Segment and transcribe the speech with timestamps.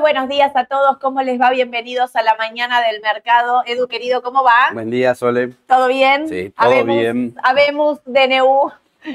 [0.00, 0.98] buenos días a todos.
[0.98, 1.50] ¿Cómo les va?
[1.50, 3.62] Bienvenidos a la mañana del mercado.
[3.66, 4.70] Edu, querido, ¿cómo va?
[4.72, 5.54] Buen día, Sole.
[5.66, 6.28] ¿Todo bien?
[6.28, 7.34] Sí, todo Habemos- bien.
[7.42, 8.72] Habemos DNU,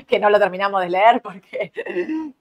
[0.07, 1.71] que no lo terminamos de leer porque...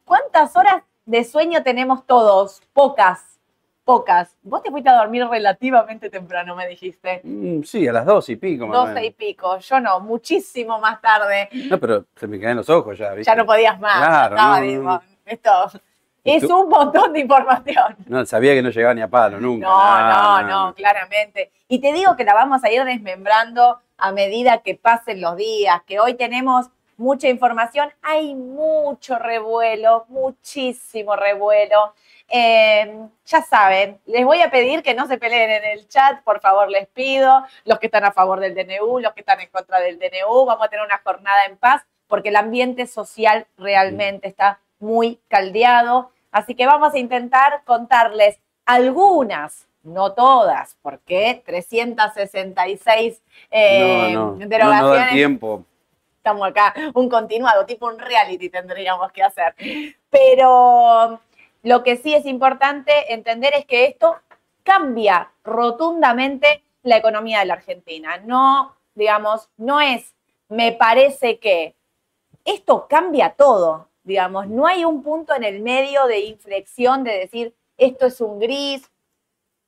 [0.05, 2.63] ¿Cuántas horas de sueño tenemos todos?
[2.73, 3.39] Pocas,
[3.85, 4.39] pocas.
[4.43, 7.21] Vos te fuiste a dormir relativamente temprano, me dijiste.
[7.23, 8.67] Mm, sí, a las dos y pico.
[8.67, 9.59] más Doce y pico.
[9.59, 11.51] Yo no, muchísimo más tarde.
[11.69, 13.31] No, pero se me caen los ojos ya, ¿viste?
[13.31, 13.99] Ya no podías más.
[13.99, 15.03] Claro, no, digo, no.
[15.27, 15.90] esto ¿Y
[16.37, 16.61] es tú?
[16.61, 17.97] un montón de información.
[18.07, 19.67] No, sabía que no llegaba ni a palo, nunca.
[19.67, 21.51] No, no, no, claramente.
[21.69, 25.83] Y te digo que la vamos a ir desmembrando a medida que pasen los días,
[25.87, 26.71] que hoy tenemos
[27.01, 31.95] mucha información, hay mucho revuelo, muchísimo revuelo.
[32.29, 36.41] Eh, ya saben, les voy a pedir que no se peleen en el chat, por
[36.41, 39.81] favor les pido, los que están a favor del DNU, los que están en contra
[39.81, 44.61] del DNU, vamos a tener una jornada en paz, porque el ambiente social realmente está
[44.79, 46.13] muy caldeado.
[46.31, 54.37] Así que vamos a intentar contarles algunas, no todas, porque 366 eh, no, no, no,
[54.37, 55.07] no derogaciones.
[55.07, 55.65] da tiempo.
[56.17, 59.55] Estamos acá, un continuado, tipo un reality tendríamos que hacer.
[60.11, 61.21] Pero
[61.63, 64.17] lo que sí es importante entender es que esto
[64.63, 68.19] cambia rotundamente la economía de la Argentina.
[68.25, 70.15] No, digamos, no es,
[70.49, 71.75] me parece que
[72.45, 77.55] esto cambia todo, digamos, no hay un punto en el medio de inflexión de decir,
[77.77, 78.91] esto es un gris.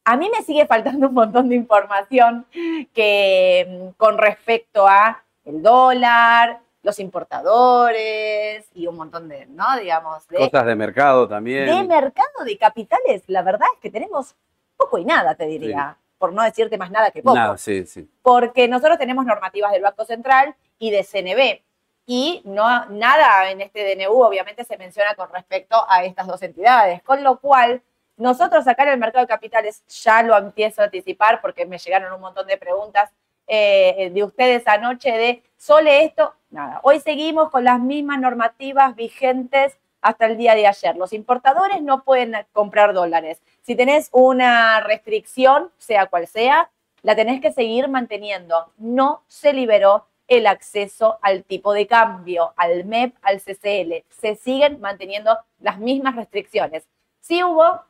[0.04, 2.46] A mí me sigue faltando un montón de información
[2.92, 9.64] que mm, con respecto a el dólar, los importadores y un montón de, ¿no?
[9.78, 11.66] Digamos, de, Cosas de mercado también.
[11.66, 13.22] de mercado de capitales.
[13.28, 14.34] La verdad es que tenemos
[14.76, 18.08] poco y nada, te diría, por no decirte más nada que poco Nada, sí, sí.
[18.22, 21.62] porque nosotros tenemos normativas del Banco Central y de CNB.
[22.06, 27.02] Y no, nada en este DNU obviamente se menciona con respecto a estas dos entidades.
[27.02, 27.82] Con lo cual,
[28.16, 32.12] nosotros acá en el mercado de capitales ya lo empiezo a anticipar porque me llegaron
[32.12, 33.10] un montón de preguntas
[33.46, 36.34] eh, de ustedes anoche de sole esto.
[36.50, 40.96] Nada, hoy seguimos con las mismas normativas vigentes hasta el día de ayer.
[40.96, 43.40] Los importadores no pueden comprar dólares.
[43.62, 46.70] Si tenés una restricción, sea cual sea,
[47.02, 48.72] la tenés que seguir manteniendo.
[48.76, 54.04] No se liberó el acceso al tipo de cambio, al MEP, al CCL.
[54.08, 56.88] Se siguen manteniendo las mismas restricciones.
[57.20, 57.82] Sí hubo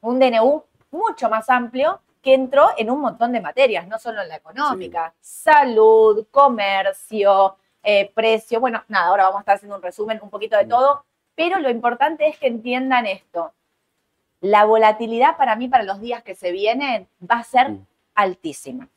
[0.00, 4.28] un DNU mucho más amplio que entró en un montón de materias, no solo en
[4.28, 8.60] la económica, salud, comercio, eh, precio.
[8.60, 11.04] Bueno, nada, ahora vamos a estar haciendo un resumen un poquito de todo,
[11.34, 13.52] pero lo importante es que entiendan esto.
[14.40, 17.76] La volatilidad para mí, para los días que se vienen, va a ser
[18.14, 18.88] altísima.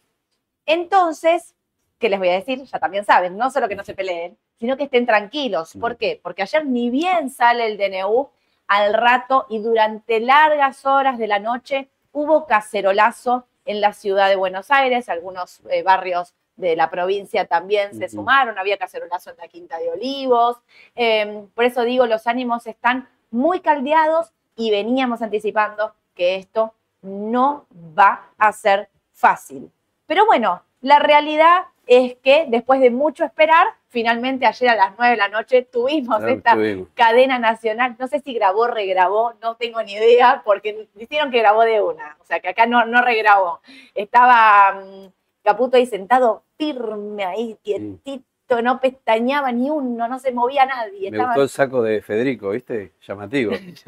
[0.66, 1.56] Entonces,
[2.04, 2.62] ¿qué les voy a decir?
[2.66, 5.74] Ya también saben, no solo que no se peleen, sino que estén tranquilos.
[5.80, 5.96] ¿Por Mm.
[5.96, 6.20] qué?
[6.22, 8.30] Porque ayer ni bien sale el DNU,
[8.68, 14.36] al rato y durante largas horas de la noche hubo cacerolazo en la ciudad de
[14.36, 19.48] Buenos Aires, algunos eh, barrios de la provincia también se sumaron, había cacerolazo en la
[19.48, 20.58] Quinta de Olivos.
[20.96, 27.66] Eh, por eso digo, los ánimos están muy caldeados y veníamos anticipando que esto no
[27.98, 29.72] va a ser fácil.
[30.06, 35.12] Pero bueno, la realidad es que después de mucho esperar, finalmente ayer a las 9
[35.12, 36.88] de la noche tuvimos esta tuvimos.
[36.94, 37.96] cadena nacional.
[38.00, 42.18] No sé si grabó, regrabó, no tengo ni idea, porque dijeron que grabó de una.
[42.22, 43.62] O sea, que acá no, no regrabó.
[43.94, 45.08] Estaba mm,
[45.44, 48.26] Caputo ahí sentado firme, ahí quietito,
[48.62, 51.10] no pestañaba ni uno, no se movía nadie.
[51.10, 52.94] Me Estaba, gustó el saco de Federico, ¿viste?
[53.02, 53.54] Llamativo.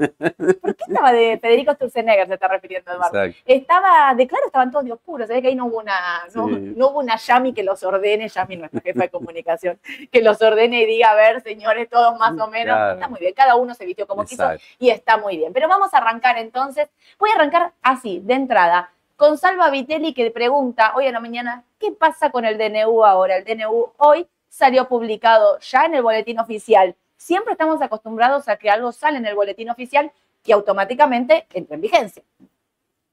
[0.62, 3.24] ¿Por qué estaba de Federico Sturzenegger, se está refiriendo Eduardo?
[3.24, 3.44] Exacto.
[3.46, 6.48] Estaba, de claro, estaban todos de oscuro, se ve que ahí no hubo una, no,
[6.48, 6.74] Sí.
[6.76, 9.80] no hubo una Yami que los ordene, Yami nuestra jefa de comunicación,
[10.12, 12.94] que los ordene y diga, a ver, señores, todos más o menos, Claro.
[12.94, 14.50] está muy bien, cada uno se vistió como quiso
[14.80, 15.54] y está muy bien.
[15.54, 20.30] Pero vamos a arrancar entonces, voy a arrancar así, de entrada, con Salva Vitelli que
[20.32, 23.38] pregunta hoy a la mañana, ¿qué pasa con el DNU ahora?
[23.38, 26.96] El DNU hoy salió publicado ya en el boletín oficial.
[27.18, 30.14] Siempre estamos acostumbrados a que algo sale en el boletín oficial
[30.46, 32.24] y automáticamente entra en vigencia.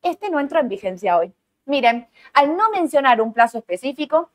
[0.03, 1.33] Este no entra en vigencia hoy.
[1.65, 4.31] Miren, al no mencionar un plazo específico,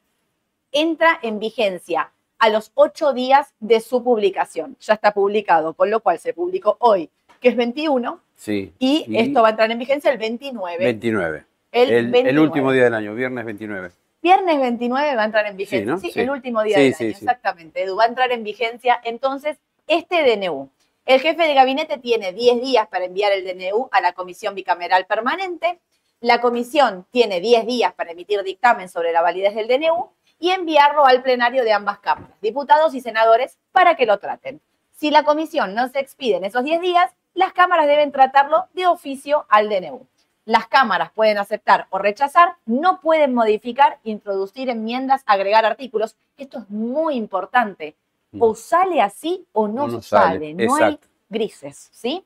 [0.74, 4.76] entra en vigencia a los ocho días de su publicación.
[4.82, 8.74] Ya está publicado, con lo cual se publicó hoy, que es 21, Sí.
[8.80, 10.84] y, Y- esto va a entrar en vigencia el 29.
[10.84, 11.46] 29.
[11.72, 12.42] el, El, el 29.
[12.48, 13.92] último día del año, viernes 29.
[14.28, 15.90] Viernes 29 va a entrar en vigencia.
[15.94, 16.00] ¿no?
[16.00, 16.20] Sí, Sí.
[16.20, 17.06] el último día del año, sí.
[17.06, 17.84] exactamente.
[17.84, 19.58] Edu, va a entrar en vigencia entonces
[19.88, 20.70] este DNU.
[21.06, 25.06] El jefe de gabinete tiene 10 días para enviar el DNU a la Comisión Bicameral
[25.06, 25.80] Permanente.
[26.20, 30.10] La comisión tiene 10 días para emitir dictamen sobre la validez del DNU
[30.40, 34.60] y enviarlo al plenario de ambas cámaras, diputados y senadores, para que lo traten.
[34.92, 38.88] Si la comisión no se expide en esos 10 días, las cámaras deben tratarlo de
[38.88, 40.06] oficio al DNU.
[40.48, 46.16] Las cámaras pueden aceptar o rechazar, no pueden modificar, introducir enmiendas, agregar artículos.
[46.38, 47.98] Esto es muy importante.
[48.40, 50.02] O sale así o no, sale.
[50.04, 52.26] sale, No hay grises, ¿sí?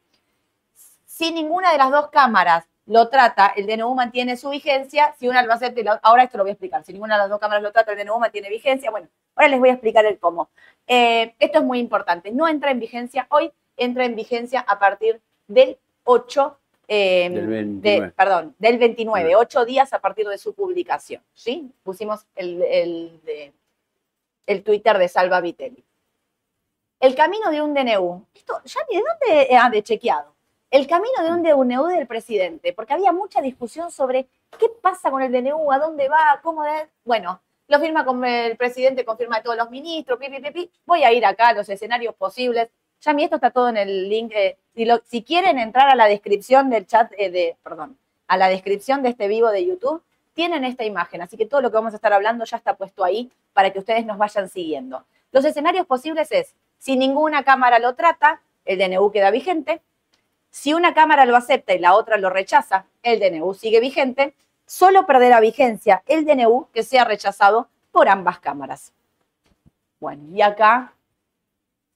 [1.05, 5.15] Si ninguna de las dos cámaras lo trata, el DNU mantiene su vigencia.
[5.17, 6.83] Si una lo acepta, y la- ahora esto lo voy a explicar.
[6.83, 8.91] Si ninguna de las dos cámaras lo trata, el DNU mantiene vigencia.
[8.91, 10.49] Bueno, ahora les voy a explicar el cómo.
[10.85, 12.29] Eh, esto es muy importante.
[12.31, 16.57] No entra en vigencia hoy, entra en vigencia a partir del 8
[16.93, 18.11] eh, Del de- 29.
[18.17, 19.37] perdón, del 29, Bien.
[19.39, 21.23] ocho días a partir de su publicación.
[21.33, 21.71] ¿sí?
[21.83, 23.53] Pusimos el, el, de-
[24.45, 25.85] el Twitter de Salva Vitelli.
[26.99, 28.25] El camino de un DNU.
[28.33, 30.35] Esto, ya de dónde ah, de chequeado.
[30.69, 34.27] El camino de un DNU del presidente, porque había mucha discusión sobre
[34.59, 36.89] qué pasa con el DNU, a dónde va, cómo de.
[37.05, 40.71] Bueno, lo firma con el presidente, confirma de todos los ministros, pi, pi, pi, pi.
[40.85, 42.69] Voy a ir acá a los escenarios posibles.
[42.99, 44.31] Ya mi esto está todo en el link.
[44.35, 47.97] eh, si, quieren entrar a la descripción del chat, eh, de, perdón,
[48.27, 50.01] a la descripción de este vivo de YouTube,
[50.33, 51.21] tienen esta imagen.
[51.21, 53.79] Así que todo lo que vamos a estar hablando ya está puesto ahí para que
[53.79, 55.03] ustedes nos vayan siguiendo.
[55.31, 59.81] Los escenarios posibles es, si ninguna cámara lo trata, el DNU queda vigente.
[60.49, 64.33] Si una cámara lo acepta y la otra lo rechaza, el DNU sigue vigente.
[64.65, 68.93] Solo perderá vigencia el DNU que sea rechazado por ambas cámaras.
[69.99, 70.93] Bueno, y acá,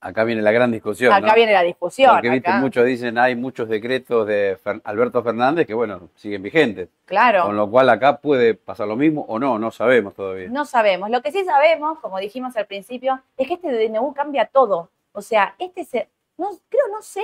[0.00, 1.12] Acá viene la gran discusión.
[1.12, 1.34] acá ¿no?
[1.34, 2.12] viene la discusión.
[2.14, 2.60] Porque viste, acá.
[2.60, 6.88] muchos dicen hay muchos decretos de Fer- Alberto Fernández que, bueno, siguen vigentes.
[7.06, 7.44] Claro.
[7.46, 10.48] Con lo cual acá puede pasar lo mismo o no, no sabemos todavía.
[10.48, 11.10] No sabemos.
[11.10, 14.90] Lo que sí sabemos, como dijimos al principio, es que este DNU cambia todo.
[15.12, 17.22] O sea, este se, no, creo, no sé,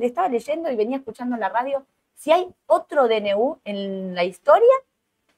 [0.00, 4.68] estaba leyendo y venía escuchando en la radio, si hay otro DNU en la historia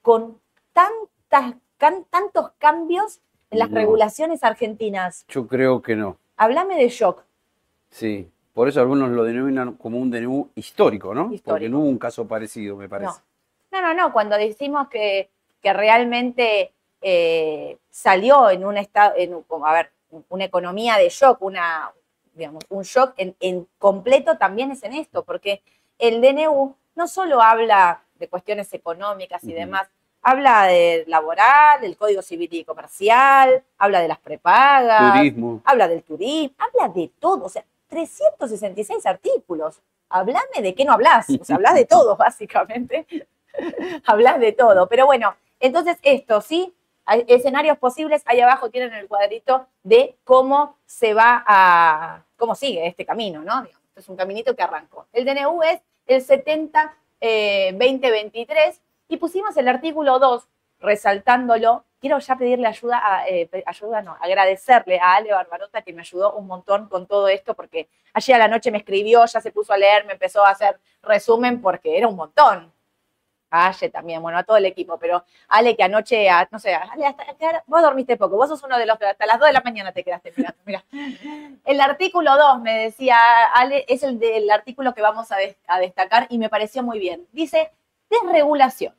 [0.01, 0.37] con
[0.73, 3.77] tantas, can- tantos cambios en las No.
[3.77, 5.25] regulaciones argentinas.
[5.29, 6.17] Yo creo que no.
[6.37, 7.23] Háblame de shock.
[7.89, 8.29] Sí.
[8.53, 11.31] Por eso algunos lo denominan como un DNU histórico, ¿no?
[11.43, 13.19] Porque no hubo un caso parecido, me parece.
[13.71, 16.71] No, no, no, cuando decimos que, que realmente
[17.01, 19.91] eh, salió en un estado, en, a ver,
[20.29, 21.91] una economía de shock, una,
[22.35, 25.63] digamos, un shock en, en completo también es en esto, porque
[25.97, 29.89] el DNU no solo habla de cuestiones económicas y demás,
[30.23, 35.61] habla de laboral, del código civil y comercial, habla de las prepagas, Turismo.
[35.65, 39.81] habla del turismo, habla de todo, o sea, 366 artículos.
[40.09, 43.05] Hablame de qué no hablas, o sea, hablas de todo, básicamente.
[44.05, 44.87] hablas de todo.
[44.87, 46.73] Pero bueno, entonces esto, ¿sí?
[47.05, 52.87] Hay escenarios posibles, ahí abajo tienen el cuadrito de cómo se va a, cómo sigue
[52.87, 53.61] este camino, ¿no?
[53.61, 55.05] Digamos, es un caminito que arrancó.
[55.11, 60.47] El DNU es el 70 eh, 2023 y pusimos el artículo 2
[60.79, 61.85] resaltándolo.
[61.99, 66.33] Quiero ya pedirle ayuda, a, eh, ayuda no, agradecerle a Ale Barbarota que me ayudó
[66.33, 69.71] un montón con todo esto porque ayer a la noche me escribió, ya se puso
[69.71, 72.71] a leer, me empezó a hacer resumen porque era un montón.
[73.55, 76.73] A Ale también, bueno, a todo el equipo, pero Ale que anoche, a- no sé,
[76.73, 79.47] Ale, hasta, hasta- vos dormiste poco, vos sos uno de los que hasta las 2
[79.47, 80.83] de la mañana te quedaste mirando, mira.
[81.63, 83.15] El artículo 2, me decía
[83.53, 86.97] Ale, es el del artículo que vamos a, des- a destacar y me pareció muy
[86.99, 87.27] bien.
[87.31, 87.71] Dice,
[88.21, 88.95] desregulación.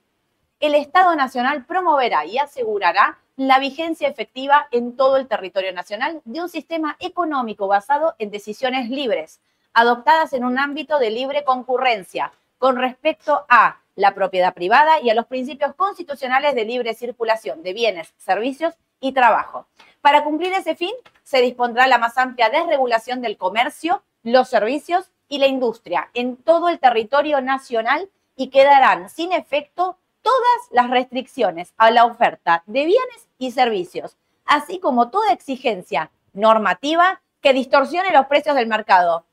[0.60, 6.40] El Estado Nacional promoverá y asegurará la vigencia efectiva en todo el territorio nacional de
[6.40, 9.40] un sistema económico basado en decisiones libres,
[9.72, 15.14] adoptadas en un ámbito de libre concurrencia, con respecto a la propiedad privada y a
[15.14, 19.66] los principios constitucionales de libre circulación de bienes, servicios y trabajo.
[20.00, 20.92] Para cumplir ese fin,
[21.22, 26.68] se dispondrá la más amplia desregulación del comercio, los servicios y la industria en todo
[26.68, 33.28] el territorio nacional y quedarán sin efecto todas las restricciones a la oferta de bienes
[33.38, 39.26] y servicios, así como toda exigencia normativa que distorsione los precios del mercado,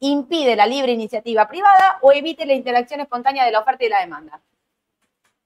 [0.00, 4.00] impide la libre iniciativa privada o evite la interacción espontánea de la oferta y la
[4.00, 4.40] demanda.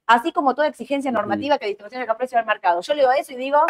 [0.06, 2.80] Así como toda exigencia normativa que distorsione los precios del mercado.
[2.80, 3.64] Yo leo eso y digo,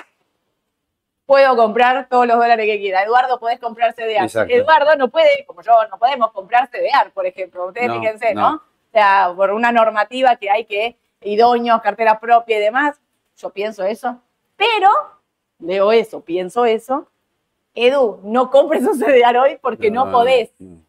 [1.27, 3.03] puedo comprar todos los dólares que quiera.
[3.03, 4.23] Eduardo, podés comprar CDR.
[4.23, 4.55] Exacto.
[4.55, 7.67] Eduardo no puede, como yo, no podemos comprar CDR, por ejemplo.
[7.67, 8.53] Ustedes No, fíjense, ¿no?
[8.53, 8.70] no.
[8.91, 13.01] O sea, por una normativa que hay que, idóneos, cartera propia y demás,
[13.37, 14.21] yo pienso eso.
[14.57, 14.89] Pero,
[15.61, 17.09] leo eso, pienso eso.
[17.75, 20.51] Edu, no compres un CDR hoy porque no, podés.
[20.59, 20.81] no.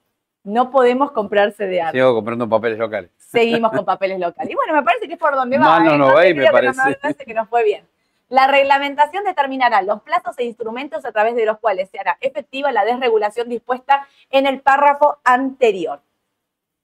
[0.43, 1.91] No podemos comprar CDR.
[1.91, 3.11] Sigo comprando papeles locales.
[3.17, 4.51] Seguimos con papeles locales.
[4.51, 5.79] Y bueno, me parece que es por donde va.
[5.79, 6.13] Mal no ¿eh?
[6.13, 6.99] va y me creo que no parece.
[6.99, 7.87] parece que nos fue bien.
[8.27, 12.71] La reglamentación determinará los plazos e instrumentos a través de los cuales se hará efectiva
[12.71, 16.01] la desregulación dispuesta en el párrafo anterior.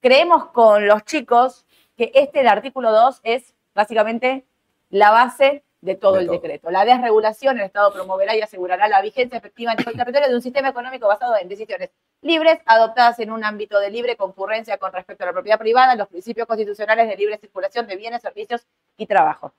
[0.00, 4.44] Creemos con los chicos que este, el artículo 2, es básicamente
[4.90, 6.36] la base de todo De el todo.
[6.36, 6.70] decreto.
[6.70, 10.34] La desregulación, el Estado promoverá y asegurará la vigencia efectiva en todo el territorio de
[10.34, 11.90] un sistema económico basado en decisiones
[12.22, 16.08] libres, adoptadas en un ámbito de libre concurrencia con respecto a la propiedad privada, los
[16.08, 19.52] principios constitucionales de libre circulación de bienes, servicios y trabajo.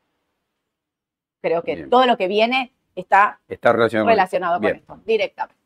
[1.42, 1.90] Creo que Bien.
[1.90, 4.76] todo lo que viene está Está relacionado con relacionado con Bien.
[4.78, 5.59] esto, directamente.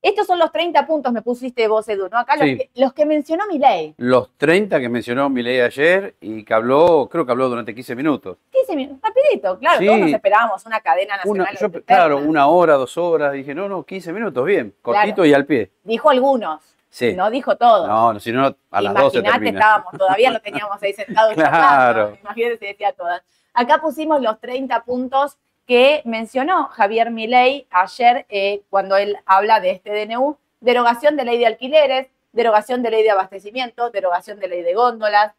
[0.00, 2.18] Estos son los 30 puntos, me pusiste vos, Edu, ¿no?
[2.18, 3.94] Acá los, que, los que mencionó mi ley.
[3.96, 8.36] los 30 que mencionó Milei ayer y que habló, creo que habló durante 15 minutos.
[8.52, 9.86] 15 minutos, rapidito, claro, Sí.
[9.86, 11.48] todos nos esperábamos una cadena nacional.
[11.50, 11.84] Una, yo, eterna.
[11.86, 13.32] claro, una hora, dos horas.
[13.32, 14.72] Dije, no, no, 15 minutos, bien.
[14.82, 15.72] Cortito y al pie.
[15.82, 17.14] Dijo algunos, Sí.
[17.14, 17.88] no dijo todos.
[17.88, 22.16] No, no, si no, a las 12 Imagínate, estábamos, todavía lo teníamos ahí sentados Claro.
[22.22, 23.20] Imagínate si decía todas.
[23.52, 25.36] Acá pusimos los 30 puntos
[25.68, 30.38] que mencionó Javier Milei ayer eh, cuando él habla de este DNU.
[30.60, 35.34] Derogación de ley de alquileres, derogación de ley de abastecimiento, derogación de ley de góndolas,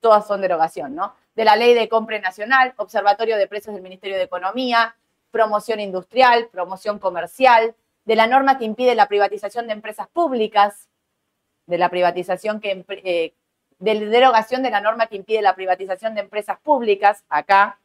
[0.00, 1.14] todas son derogación, ¿no?
[1.34, 4.94] De la ley de compra nacional, observatorio de precios del Ministerio de Economía,
[5.30, 7.74] promoción industrial, promoción comercial,
[8.04, 10.90] de la norma que impide la privatización de empresas públicas,
[11.66, 13.32] de la privatización que eh,
[13.78, 17.80] de la derogación de la norma que impide la privatización de empresas públicas, acá,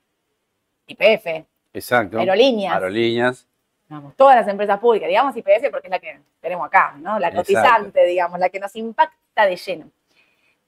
[0.86, 2.19] IPF, Exacto.
[2.19, 3.47] aerolíneas, Aerolíneas.
[3.88, 7.19] digamos, todas las empresas públicas, digamos IPF porque es la que tenemos acá, ¿no?
[7.19, 7.53] La Exacto.
[7.53, 9.89] cotizante, digamos, la que nos impacta de lleno.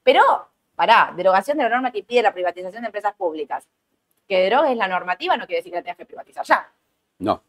[0.04, 0.22] Pero,
[0.76, 3.68] pará, derogación de la norma que impide la privatización de empresas públicas.
[4.28, 6.72] Que derogues la normativa no quiere decir que la tengas que privatizar ya.
[7.18, 7.42] No.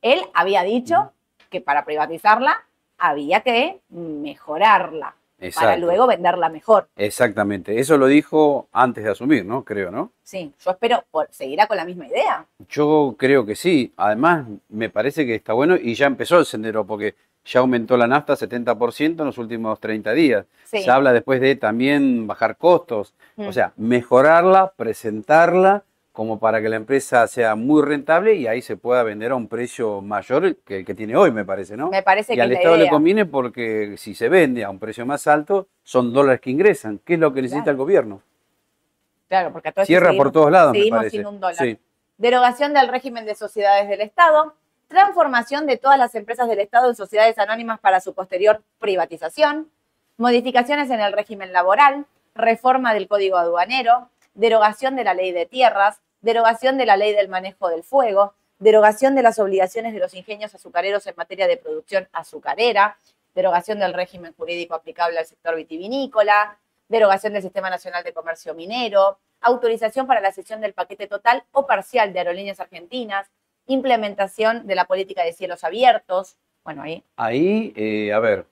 [0.00, 1.12] Él había dicho
[1.50, 2.64] que para privatizarla
[2.98, 5.14] había que mejorarla,
[5.52, 6.88] para luego venderla mejor.
[6.96, 7.78] Exactamente.
[7.78, 9.64] Eso lo dijo antes de asumir, ¿no?
[9.64, 10.12] Creo, ¿no?
[10.22, 12.46] Sí, yo espero, ¿seguirá con la misma idea?
[12.68, 13.92] Yo creo que sí.
[13.96, 18.06] Además, me parece que está bueno y ya empezó el sendero porque ya aumentó la
[18.06, 20.46] nafta 70% en los últimos 30 días.
[20.64, 20.82] Sí.
[20.82, 23.48] Se habla después de también bajar costos, Mm.
[23.48, 25.82] o sea, mejorarla, presentarla
[26.14, 29.48] como para que la empresa sea muy rentable y ahí se pueda vender a un
[29.48, 31.90] precio mayor que el que tiene hoy, me parece, ¿no?
[31.90, 32.90] Me parece Y que al es la Estado le idea.
[32.92, 37.14] conviene porque si se vende a un precio más alto, son dólares que ingresan, que
[37.14, 37.72] es lo que necesita Claro.
[37.72, 38.22] el gobierno.
[39.28, 41.10] Claro, porque a Cierra por seguimos- todos lados, me parece.
[41.16, 41.56] sin un dólar.
[41.56, 41.78] Sí.
[42.16, 44.54] Derogación del régimen de sociedades del Estado.
[44.86, 49.68] Transformación de todas las empresas del Estado en sociedades anónimas para su posterior privatización.
[50.16, 52.06] Modificaciones en el régimen laboral.
[52.36, 54.10] Reforma del Código Aduanero.
[54.34, 56.00] Derogación de la ley de tierras.
[56.24, 58.32] Derogación de la ley del manejo del fuego.
[58.58, 62.96] Derogación de las obligaciones de los ingenios azucareros en materia de producción azucarera.
[63.34, 66.56] Derogación del régimen jurídico aplicable al sector vitivinícola.
[66.88, 69.18] Derogación del Sistema Nacional de Comercio Minero.
[69.42, 73.30] Autorización para la cesión del paquete total o parcial de aerolíneas argentinas.
[73.66, 76.38] Implementación de la política de cielos abiertos.
[76.64, 78.46] Bueno, ahí Ahí, eh, a ver,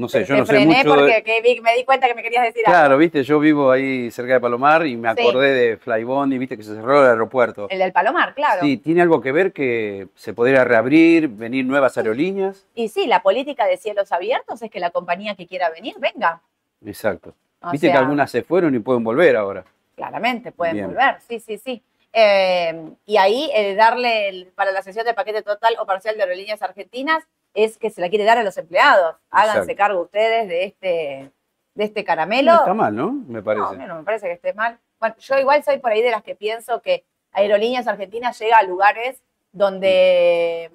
[0.00, 1.22] no sé, yo no sé mucho porque de...
[1.22, 2.76] que me di cuenta que me querías decir algo.
[2.78, 5.20] Claro, viste, yo vivo ahí cerca de Palomar y me Sí.
[5.20, 7.66] acordé de Flybond y viste que se cerró el aeropuerto.
[7.70, 8.62] El del Palomar, claro.
[8.62, 12.66] Sí, ¿tiene algo que ver que se podría reabrir, venir nuevas aerolíneas?
[12.74, 16.40] Y sí, la política de cielos abiertos es que la compañía que quiera venir venga.
[16.84, 17.34] Exacto.
[17.62, 19.64] O Viste que algunas se fueron y pueden volver ahora.
[19.96, 20.86] Claramente, pueden Bien.
[20.86, 21.82] volver, sí, sí, sí.
[22.12, 26.22] Eh, y ahí eh, darle el- para la sesión del paquete total o parcial de
[26.22, 27.22] aerolíneas argentinas
[27.54, 29.16] es que se la quiere dar a los empleados.
[29.30, 29.76] Háganse Exacto.
[29.76, 31.30] cargo ustedes de este,
[31.74, 32.52] de este caramelo.
[32.52, 33.12] No está mal, ¿no?
[33.12, 33.76] Me parece.
[33.76, 34.78] No, no me parece que esté mal.
[34.98, 38.62] Bueno, yo igual soy por ahí de las que pienso que Aerolíneas Argentinas llega a
[38.62, 40.70] lugares donde,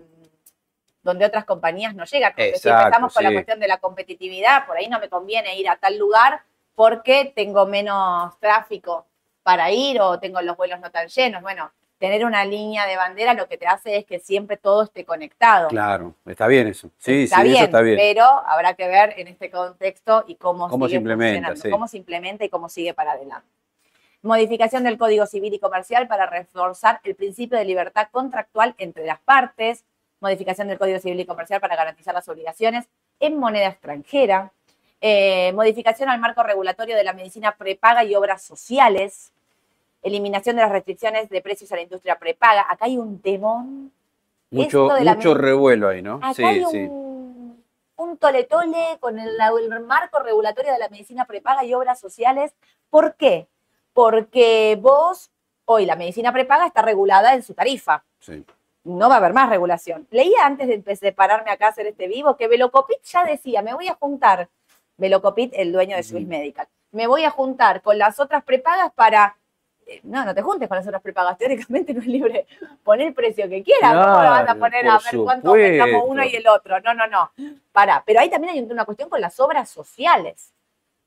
[1.03, 2.31] donde otras compañías no llegan.
[2.31, 5.69] Porque si empezamos con la cuestión de la competitividad, por ahí no me conviene ir
[5.69, 6.41] a tal lugar
[6.75, 9.05] porque tengo menos tráfico
[9.43, 11.41] para ir o tengo los vuelos no tan llenos.
[11.41, 15.05] Bueno, tener una línea de bandera lo que te hace es que siempre todo esté
[15.05, 15.69] conectado.
[15.69, 16.89] Claro, está bien eso.
[16.97, 17.97] Sí, está sí, bien, eso está bien.
[17.97, 21.69] pero habrá que ver en este contexto y cómo, Cómo sigue se implementa, funcionando, sí.
[21.69, 23.47] cómo se implementa y cómo sigue para adelante.
[24.21, 29.19] Modificación del Código Civil y Comercial para reforzar el principio de libertad contractual entre las
[29.19, 29.85] partes.
[30.19, 32.87] Modificación del Código Civil y Comercial para garantizar las obligaciones
[33.19, 34.51] en moneda extranjera.
[34.99, 39.31] Eh, modificación al marco regulatorio de la medicina prepaga y obras sociales.
[40.05, 42.65] Eliminación de las restricciones de precios a la industria prepaga.
[42.69, 43.91] Acá hay un temón
[44.51, 46.17] Mucho, mucho revuelo ahí, ¿no?
[46.17, 46.83] Acá Sí, hay sí.
[46.83, 47.63] un,
[47.95, 49.35] un tole-tole con el,
[49.71, 52.53] el marco regulatorio de la medicina prepaga y obras sociales.
[52.91, 53.47] ¿Por qué?
[53.93, 55.31] Porque vos,
[55.65, 58.03] hoy la medicina prepaga está regulada en su tarifa.
[58.19, 58.45] sí.
[58.83, 60.05] No va a haber más regulación.
[60.11, 63.63] Leía antes de empezar a pararme acá a hacer este vivo que Velocopit ya decía,
[63.63, 64.47] me voy a juntar,
[64.97, 66.27] Velocopit, el dueño de Swiss.
[66.27, 69.37] Medical, me voy a juntar con las otras prepagas para...
[69.87, 72.45] eh, No, no te juntes con las otras prepagas, teóricamente no es libre
[72.83, 73.91] poner el precio que quieras.
[73.93, 76.79] ¿Cómo lo vas a Claro, poner a ver cuánto aumentamos uno y el otro?
[76.81, 77.31] No, no, no.
[77.71, 78.03] Para.
[78.05, 80.51] Pero ahí también hay una cuestión con las obras sociales.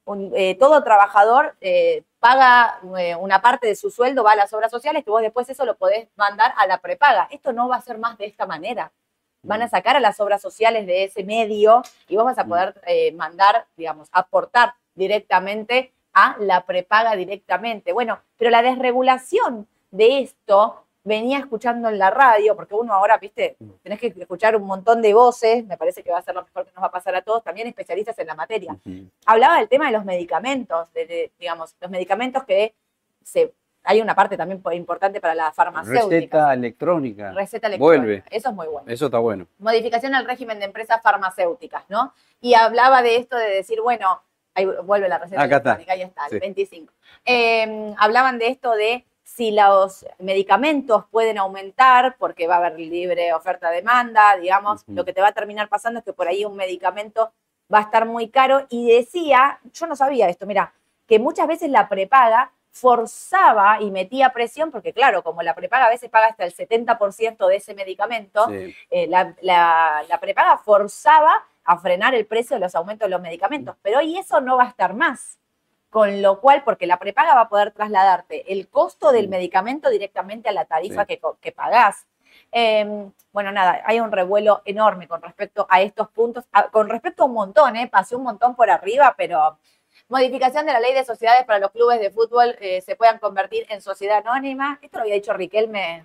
[0.05, 4.53] un- eh, todo trabajador eh, paga eh, una parte de su sueldo, va a las
[4.55, 7.29] obras sociales, que vos después eso lo podés mandar a la prepaga.
[7.31, 8.91] Esto no va a ser más de esta manera.
[9.43, 12.81] Van a sacar a las obras sociales de ese medio y vos vas a poder
[12.87, 17.93] eh, mandar, digamos, aportar directamente a la prepaga directamente.
[17.93, 23.57] Bueno, pero la desregulación de esto venía escuchando en la radio, porque uno ahora, viste,
[23.83, 26.67] tenés que escuchar un montón de voces, me parece que va a ser lo mejor
[26.67, 28.77] que nos va a pasar a todos, también especialistas en la materia.
[29.25, 32.75] Hablaba del tema de los medicamentos, de, de, digamos, los medicamentos que
[33.23, 36.11] se, hay una parte también po- importante para la farmacéutica.
[36.11, 37.33] Receta electrónica.
[37.33, 38.03] Receta electrónica.
[38.03, 38.25] Vuelve.
[38.31, 39.47] Eso es muy bueno Eso está bueno.
[39.59, 42.13] modificación al régimen de empresas farmacéuticas, ¿no?
[42.43, 44.21] Y hablaba de esto de decir, bueno,
[44.59, 45.73] ahí vuelve la receta Acá está.
[45.89, 46.39] ahí está, el Sí.
[46.41, 46.93] 25.
[47.25, 53.33] Eh, hablaban de esto de si los medicamentos pueden aumentar porque va a haber libre
[53.35, 57.33] oferta-demanda, digamos, lo que te va a terminar pasando es que por ahí un medicamento
[57.73, 60.73] va a estar muy caro y decía, yo no sabía esto, mira,
[61.07, 65.91] que muchas veces la prepaga forzaba y metía presión, porque claro, como la prepaga a
[65.91, 68.75] veces paga hasta el 70% de ese medicamento, Sí.
[68.91, 73.21] eh, la, la- la prepaga forzaba a frenar el precio de los aumentos de los
[73.21, 75.39] medicamentos, pero hoy eso no va a estar más.
[75.91, 79.31] Con lo cual, porque la prepaga va a poder trasladarte el costo del Mm.
[79.31, 81.07] medicamento directamente a la tarifa Sí.
[81.17, 82.07] que, que pagás.
[82.53, 87.23] Eh, bueno, nada, hay un revuelo enorme con respecto a estos puntos, a- con respecto
[87.23, 87.87] a un montón, ¿eh?
[87.87, 89.59] pasé un montón por arriba, pero
[90.09, 93.67] modificación de la ley de sociedades para los clubes de fútbol eh, se puedan convertir
[93.71, 94.79] en sociedad anónima.
[94.83, 96.05] Esto lo había dicho Riquelme.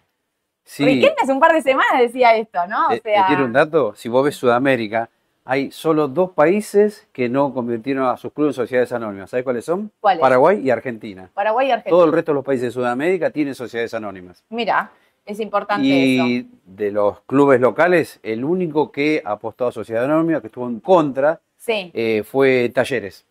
[0.63, 0.86] Sí.
[0.86, 2.86] Riquelme hace un par de semanas decía esto, ¿no?
[2.88, 5.10] O Te, te sea, tiro un dato, si vos ves Sudamérica,
[5.45, 9.29] hay solo dos países que no convirtieron a sus clubes en sociedades anónimas.
[9.29, 9.91] ¿Sabés cuáles son?
[9.99, 10.21] ¿Cuáles?
[10.21, 11.29] Paraguay y Argentina.
[11.34, 11.91] Paraguay y Argentina.
[11.97, 14.43] Todo el resto de los países de Sudamérica tienen sociedades anónimas.
[14.49, 14.91] Mira,
[15.25, 16.47] es importante Y eso.
[16.65, 21.39] de los clubes locales, el único que apostó a sociedad anónima, que estuvo en contra,
[21.58, 21.91] Sí.
[21.93, 23.25] eh, fue Talleres.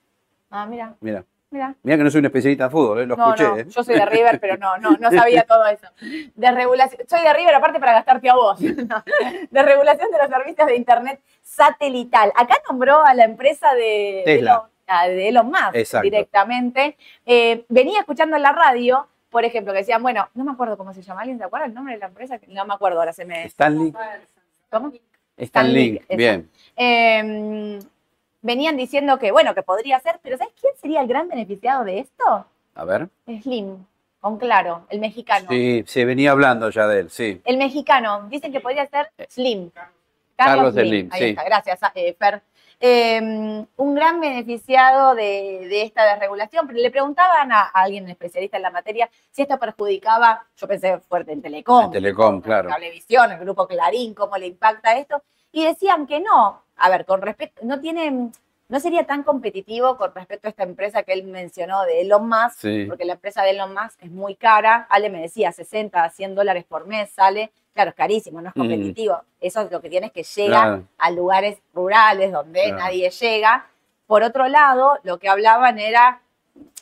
[0.51, 1.74] Ah, mira, Mira, mira.
[1.82, 3.48] mira que no soy un especialista en fútbol, eh, lo No, escuché.
[3.48, 3.66] no, eh.
[3.68, 5.86] yo soy de River, pero no, no, no sabía todo eso.
[6.34, 8.58] De regulación, soy de River aparte para gastarte a vos.
[9.50, 12.32] De regulación de los servicios de internet satelital.
[12.36, 14.68] Acá nombró a la empresa de Tesla.
[14.88, 16.02] Elon, de Elon Musk Exacto.
[16.04, 16.96] directamente.
[17.26, 20.92] Eh, venía escuchando en la radio, por ejemplo, que decían, bueno, no me acuerdo cómo
[20.92, 22.38] se llama, ¿alguien se acuerda el nombre de la empresa?
[22.48, 23.44] No me acuerdo, ahora se me...
[23.44, 23.92] Stanley.
[24.70, 24.92] ¿Cómo?
[25.36, 26.50] Stanley, bien.
[26.76, 27.78] Eh,
[28.42, 32.00] venían diciendo que, bueno, que podría ser, pero ¿sabes quién sería el gran beneficiado de
[32.00, 32.46] esto?
[32.74, 33.09] A ver.
[33.42, 33.87] Slim,
[34.20, 35.46] con claro, el mexicano.
[35.48, 37.40] Sí, se venía hablando ya de él, sí.
[37.44, 39.70] El mexicano, dicen que podría ser Slim.
[40.37, 41.28] Carlos Slim, ahí sí.
[41.31, 42.42] está, gracias, eh, Fer.
[42.85, 48.57] Eh, un gran beneficiado de, de esta desregulación, pero le preguntaban a, a alguien especialista
[48.57, 52.70] en la materia si esto perjudicaba, yo pensé fuerte en Telecom, En Telecom, claro.
[52.70, 56.62] Cablevisión, el grupo Clarín, cómo le impacta esto, y decían que no.
[56.76, 58.30] A ver, con respecto, no tiene,
[58.68, 62.58] no sería tan competitivo con respecto a esta empresa que él mencionó de Elon Musk,
[62.58, 62.85] Sí.
[62.88, 64.87] porque la empresa de Elon Musk es muy cara.
[64.90, 67.52] Ale me decía 60 a 100 dólares por mes sale.
[67.74, 68.58] Claro, es carísimo, no es Mm.
[68.61, 69.20] competitivo.
[69.40, 70.85] Eso es lo que tiene es que llega Claro.
[70.98, 72.78] a lugares rurales donde Claro.
[72.78, 73.66] nadie llega.
[74.06, 76.20] Por otro lado, lo que hablaban era,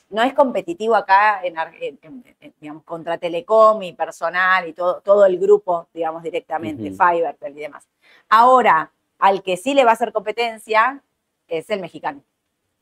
[0.08, 1.54] no es competitivo acá en,
[2.60, 6.96] digamos, contra Telecom y personal y todo, todo el grupo, digamos, directamente, Ujú.
[6.96, 7.86] Fivertel y demás.
[8.28, 11.02] Ahora, al que sí le va a hacer competencia
[11.46, 12.22] es el mexicano,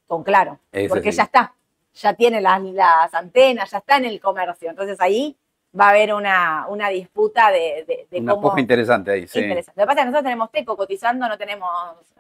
[0.07, 1.19] con claro, Ese porque sí.
[1.19, 1.55] ya está,
[1.95, 4.71] ya tiene las, las antenas, ya está en el comercio.
[4.71, 5.37] Entonces ahí
[5.79, 8.59] va a haber una, una disputa de, de, de Una cómo...
[8.59, 9.41] interesante ahí, sí.
[9.41, 9.81] interesante.
[9.81, 11.71] Lo que pasa es que nosotros tenemos Teco cotizando, no tenemos...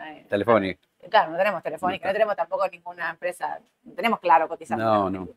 [0.00, 0.80] eh, Telefónica.
[1.08, 4.84] Claro, no tenemos telefónica, no tenemos tampoco ninguna empresa, no tenemos claro cotizando.
[4.84, 5.28] No, no.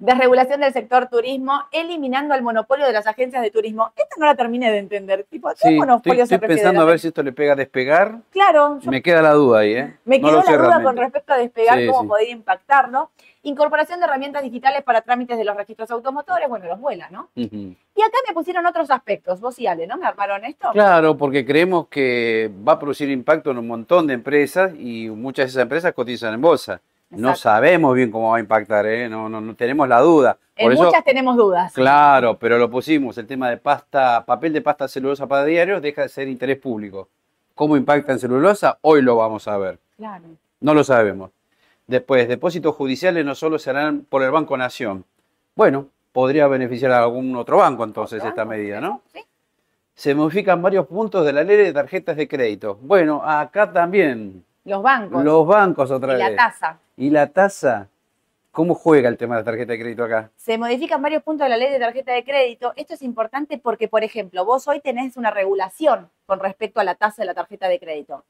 [0.00, 3.90] Desregulación del sector turismo, eliminando el monopolio de las agencias de turismo.
[3.96, 5.26] Esta no la terminé de entender.
[5.28, 7.56] Tipo, ¿qué Sí, estoy, monopolio se estoy pensando a ver si esto le pega a
[7.56, 8.18] despegar.
[8.30, 9.96] Claro, yo Me queda la duda ahí, ¿eh?
[10.04, 12.06] me No quedó la duda con respecto a despegar Sí, cómo sí.
[12.08, 13.10] podría impactarlo.
[13.42, 17.30] Incorporación de herramientas digitales para trámites de los registros automotores, bueno, los vuela, ¿no?
[17.34, 19.96] Y acá me pusieron otros aspectos, vos y Ale, ¿no?
[19.96, 20.70] ¿Me armaron esto?
[20.72, 25.46] Claro, porque creemos que va a producir impacto en un montón de empresas y muchas
[25.46, 26.80] de esas empresas cotizan en bolsa.
[27.10, 29.08] No sabemos bien cómo va a impactar, ¿eh?
[29.08, 30.36] no, no, no tenemos la duda.
[30.56, 31.72] En eso, muchas tenemos dudas.
[31.72, 36.02] claro, pero lo pusimos, el tema de pasta, papel de pasta celulosa para diarios deja
[36.02, 37.08] de ser interés público.
[37.54, 38.78] ¿Cómo impacta en celulosa?
[38.82, 39.78] Hoy lo vamos a ver.
[39.96, 40.24] Claro.
[40.60, 41.30] No lo sabemos.
[41.86, 45.04] Después, depósitos judiciales no solo serán por el Banco Nación.
[45.54, 48.56] Bueno, podría beneficiar a algún otro banco entonces ¿Otro esta banco?
[48.56, 49.02] medida, ¿no?
[49.12, 49.20] Sí.
[49.94, 52.78] Se modifican varios puntos de la ley de tarjetas de crédito.
[52.82, 56.36] Bueno, acá también Los bancos los bancos otra y la vez.
[56.36, 56.78] tasa.
[56.96, 57.88] ¿Y la tasa?
[58.50, 60.30] ¿Cómo juega el tema de la tarjeta de crédito acá?
[60.36, 62.72] Se modifican varios puntos de la ley de tarjeta de crédito.
[62.76, 66.94] Esto es importante porque, por ejemplo, vos hoy tenés una regulación con respecto a la
[66.96, 68.24] tasa de la tarjeta de crédito.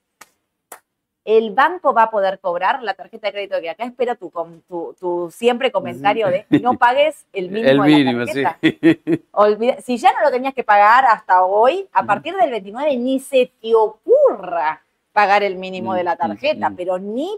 [1.24, 4.31] el banco va a poder cobrar la tarjeta de crédito que acá espero tu,
[4.66, 8.42] tu, tu siempre comentario de no pagues el mínimo, El de mínimo, la sí.
[8.42, 9.22] tarjeta.
[9.33, 13.20] Olvida- si ya no lo tenías que pagar hasta hoy, a partir del 29 ni
[13.20, 14.83] se te ocurra
[15.18, 16.76] pagar el mínimo de la Mm, tarjeta, mm, mm.
[16.76, 17.28] pero ni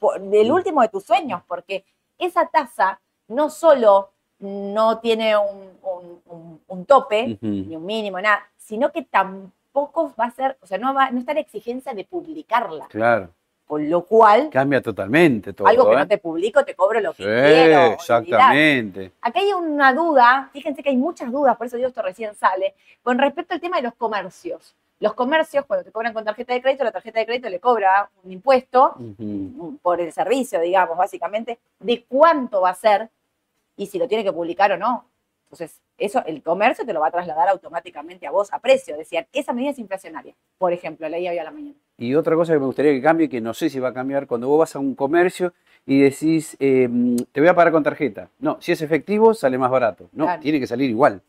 [0.00, 0.52] Mm.
[0.52, 1.84] último de tus sueños, porque
[2.18, 8.46] esa tasa no solo no tiene un, un- un- un tope, ni un mínimo, nada,
[8.56, 12.04] sino que tampoco va a ser, o sea, no, va, no está la exigencia de
[12.04, 13.30] publicarla, Claro,
[13.66, 15.66] con lo cual, cambia totalmente todo.
[15.66, 15.98] algo que ¿eh?
[15.98, 17.92] no te publico, te cobro lo que Sí, quiero.
[17.94, 19.10] exactamente.
[19.20, 22.74] Acá hay una duda, fíjense que hay muchas dudas, por eso digo esto recién sale,
[23.02, 24.76] con respecto al tema de los comercios.
[25.00, 28.08] Los comercios, cuando te cobran con tarjeta de crédito, la tarjeta de crédito le cobra
[28.22, 28.94] un impuesto
[29.82, 33.10] por el servicio, digamos, básicamente, de cuánto va a ser
[33.76, 35.04] y si lo tiene que publicar o no.
[35.46, 38.96] Entonces, eso el comercio te lo va a trasladar automáticamente a vos a precio.
[38.96, 40.34] Decían, esa medida es inflacionaria.
[40.58, 41.74] Por ejemplo, leí hoy a la mañana.
[41.98, 44.26] Y otra cosa que me gustaría que cambie, que no sé si va a cambiar,
[44.26, 45.52] cuando vos vas a un comercio
[45.86, 46.88] y decís, eh,
[47.30, 48.30] te voy a pagar con tarjeta.
[48.38, 50.08] No, si es efectivo, sale más barato.
[50.12, 50.40] No, Claro.
[50.42, 51.20] tiene que salir igual.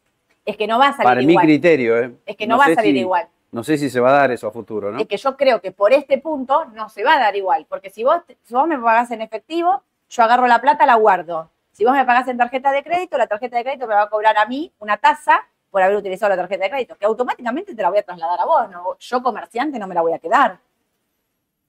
[0.45, 1.45] Es que no va a salir Para mi igual.
[1.45, 2.11] criterio, ¿eh?
[2.25, 3.27] es que no, va a salir si- igual.
[3.55, 4.99] No sé si se va a dar eso a futuro, ¿no?
[4.99, 7.65] Es que yo creo que por este punto no se va a dar igual.
[7.69, 11.49] Porque si vos, si vos me pagás en efectivo, yo agarro la plata, la guardo.
[11.71, 14.09] Si vos me pagás en tarjeta de crédito, la tarjeta de crédito me va a
[14.09, 15.41] cobrar a mí una tasa
[15.71, 18.45] por haber utilizado la tarjeta de crédito, que automáticamente te la voy a trasladar a
[18.45, 18.69] vos.
[18.69, 18.97] ¿no?
[18.99, 20.59] Yo, comerciante, no me la voy a quedar.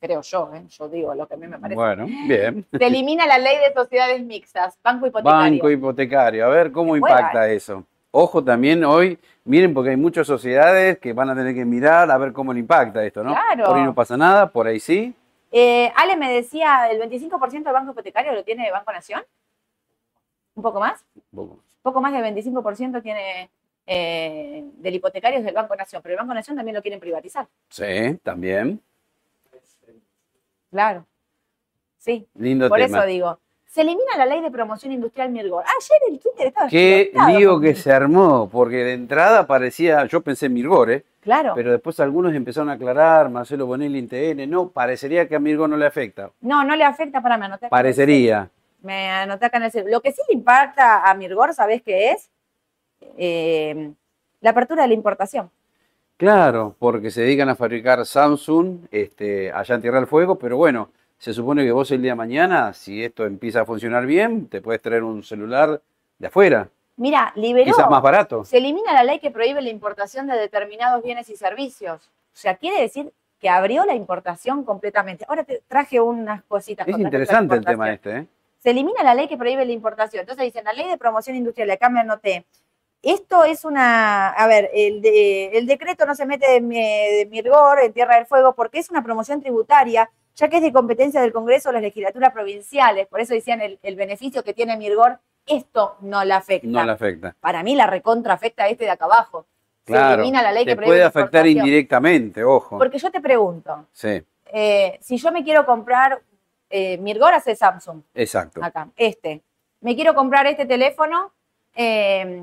[0.00, 0.64] Creo yo, ¿eh?
[0.68, 1.76] yo digo lo que a mí me parece.
[1.76, 2.66] Bueno, bien.
[2.76, 5.62] Se elimina la ley de sociedades mixtas, banco hipotecario.
[5.62, 7.84] Banco hipotecario, a ver cómo impacta eso.
[8.18, 12.16] Ojo también hoy, miren porque hay muchas sociedades que van a tener que mirar a
[12.16, 13.34] ver cómo le impacta esto, ¿no?
[13.34, 13.66] Claro.
[13.66, 15.14] Por ahí no pasa nada, por ahí sí.
[15.52, 19.20] Eh, Ale me decía, el 25% del banco hipotecario lo tiene Banco Nación.
[20.54, 21.04] ¿Un poco más?
[21.82, 23.50] poco más del 25% tiene
[23.86, 27.46] eh, del hipotecario es del Banco Nación, pero el Banco Nación también lo quieren privatizar.
[27.68, 28.80] Sí, también.
[30.70, 31.04] Claro.
[31.98, 32.96] Sí, Lindo por tema.
[32.96, 33.38] eso digo.
[33.76, 35.62] Se elimina la ley de promoción industrial Mirgor.
[35.62, 40.46] Ayer el Twitter estaba Qué lío que se armó, porque de entrada parecía, yo pensé
[40.46, 41.04] en Mirgor, ¿eh?
[41.20, 41.52] Claro.
[41.54, 45.68] pero después algunos empezaron a aclarar, Marcelo Bonelli en TN, no, parecería que a Mirgor
[45.68, 46.30] no le afecta.
[46.40, 47.66] no, no le afecta para me anoté.
[47.66, 48.48] en Parecería.
[48.80, 49.90] Me anoté acá en el celu.
[49.90, 52.30] Lo que sí le impacta a Mirgor, ¿sabés qué es?
[53.18, 53.92] Eh,
[54.40, 55.50] la apertura de la importación.
[56.16, 60.88] Claro, porque se dedican a fabricar Samsung este, allá en Tierra del Fuego, pero bueno,
[61.18, 64.60] se supone que vos el día de mañana, si esto empieza a funcionar bien, te
[64.60, 65.80] puedes traer un celular
[66.18, 67.72] de afuera, Mira, liberó.
[67.72, 68.44] quizás más barato.
[68.44, 72.02] Se elimina la ley que prohíbe la importación de determinados bienes y servicios.
[72.32, 75.26] O sea, quiere decir que abrió la importación completamente.
[75.28, 76.88] Ahora te traje unas cositas.
[76.88, 78.26] Es interesante el tema este, ¿eh?
[78.58, 80.20] Se elimina la ley que prohíbe la importación.
[80.22, 82.46] Entonces dicen, la ley de promoción industrial, acá me anoté.
[83.02, 87.28] Esto es una, a ver, el, de- el decreto no se mete de, mi- de
[87.30, 91.20] Mirgor en Tierra del Fuego porque es una promoción tributaria, ya que es de competencia
[91.20, 93.06] del Congreso o las legislaturas provinciales.
[93.08, 96.68] Por eso decían el, el beneficio que tiene Mirgor, esto no le afecta.
[96.68, 97.34] No le afecta.
[97.40, 99.46] Para mí la recontra afecta a este de acá abajo.
[99.86, 102.76] Se Claro, elimina la ley te que puede la afectar indirectamente, ojo.
[102.76, 106.20] Porque yo te pregunto, Sí, eh, si yo me quiero comprar,
[106.68, 108.62] eh, Mirgor hace Samsung, exacto.
[108.62, 109.42] acá, este.
[109.80, 111.32] Me quiero comprar este teléfono,
[111.74, 112.42] eh,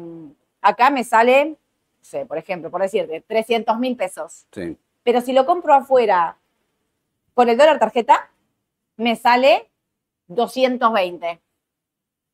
[0.62, 1.56] acá me sale, no
[2.02, 4.46] sé, por ejemplo, por decirte, 300 mil pesos.
[4.52, 4.78] Sí.
[5.04, 6.38] Pero si lo compro afuera
[7.34, 8.30] con el dólar tarjeta,
[8.98, 9.69] me sale
[10.28, 11.39] 220.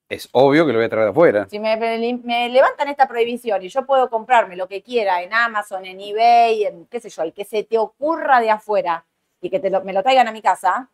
[0.09, 1.47] Es obvio que lo voy a traer de afuera.
[1.49, 5.85] Si me, me levantan esta prohibición y yo puedo comprarme lo que quiera en Amazon,
[5.85, 9.05] en eBay, en qué sé yo, el que se te ocurra de afuera
[9.39, 10.89] y que te lo- me lo traigan a mi casa,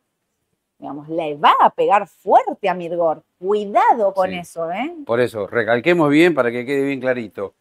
[0.77, 3.23] digamos, le va a pegar fuerte a Mirgor.
[3.39, 4.37] Cuidado con Sí.
[4.39, 4.93] eso, ¿eh?
[5.05, 7.55] Por eso, recalquemos bien para que quede bien clarito.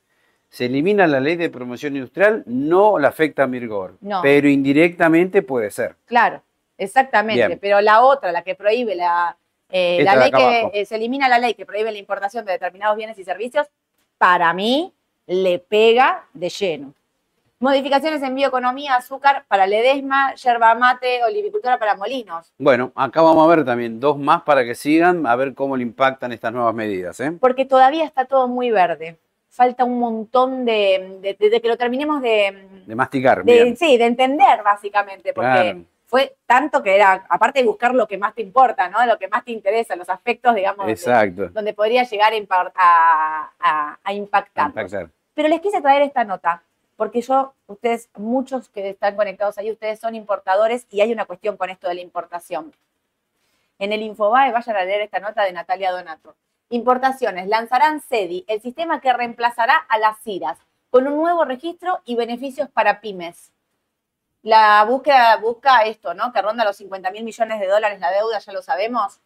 [0.54, 4.22] Se elimina la ley de promoción industrial, no la afecta a Mirgor, No.
[4.22, 5.96] pero indirectamente puede ser.
[6.04, 6.42] Claro,
[6.78, 7.44] exactamente.
[7.48, 7.58] Bien.
[7.60, 9.36] Pero la otra, la que prohíbe la,
[9.68, 10.70] eh, la ley que abajo.
[10.72, 13.66] eh, se elimina la ley que prohíbe la importación de determinados bienes y servicios,
[14.16, 14.92] para mí
[15.26, 16.94] le pega de lleno.
[17.58, 22.52] Modificaciones en bioeconomía, azúcar para Ledesma, yerba mate, olivicultura para molinos.
[22.58, 25.82] Bueno, acá vamos a ver también dos más para que sigan, a ver cómo le
[25.82, 27.18] impactan estas nuevas medidas.
[27.18, 27.32] ¿eh?
[27.40, 29.16] Porque todavía está todo muy verde.
[29.54, 34.64] Falta un montón de, de- que lo terminemos de, De masticar, de- sí, de entender
[34.64, 35.84] básicamente, porque Claro.
[36.06, 39.06] fue tanto que era, aparte de buscar lo que más te importa, ¿no?
[39.06, 41.50] Lo que más te interesa, los aspectos, digamos, Exacto.
[41.50, 42.32] donde podría llegar
[42.74, 44.12] a, a, a-.
[44.12, 44.72] Impactar.
[45.34, 46.60] Pero les quise traer esta nota,
[46.96, 51.56] porque yo, ustedes, muchos que están conectados ahí, ustedes son importadores y hay una cuestión
[51.56, 52.72] con esto de la importación.
[53.78, 56.34] En el Infobae vayan a leer esta nota de Natalia Donato.
[56.74, 60.58] Importaciones, lanzarán CEDI, el sistema que reemplazará a las CIRAS,
[60.90, 63.52] con un nuevo registro y beneficios para pymes.
[64.42, 66.32] La búsqueda busca esto, ¿no?
[66.32, 69.20] Que ronda los 50 mil millones de dólares la deuda, ya lo sabemos.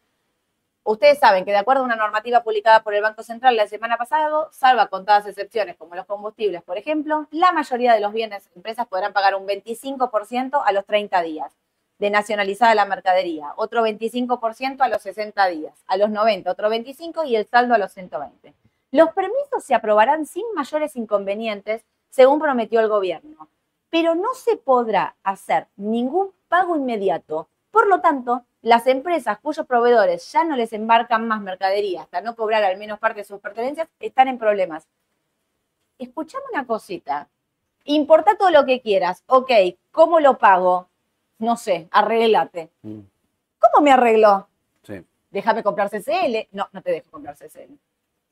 [0.83, 3.97] Ustedes saben que de acuerdo a una normativa publicada por el Banco Central la semana
[3.97, 8.87] pasada, salva contadas excepciones como los combustibles, por ejemplo, la mayoría de los bienes empresas
[8.87, 11.57] podrán pagar un 25% a los 30 días
[11.99, 17.27] de nacionalizada la mercadería, otro 25% a los 60 días, a los 90 otro 25%
[17.27, 18.55] y el saldo a los 120.
[18.91, 23.49] Los permisos se aprobarán sin mayores inconvenientes, según prometió el gobierno,
[23.91, 27.49] pero no se podrá hacer ningún pago inmediato.
[27.71, 32.35] Por lo tanto, las empresas cuyos proveedores ya no les embarcan más mercadería hasta no
[32.35, 34.87] cobrar al menos parte de sus pertenencias están en problemas.
[35.99, 37.29] Escuchame una cosita.
[37.85, 39.23] Importa todo lo que quieras.
[39.27, 39.51] Ok,
[39.91, 40.89] ¿cómo lo pago?
[41.39, 42.71] No sé, arreglate.
[42.83, 43.01] Mm,
[43.59, 44.49] ¿Cómo me arreglo?
[44.83, 45.03] Sí.
[45.31, 46.49] Déjame comprar CCL.
[46.53, 47.73] No, no te dejo comprar CCL.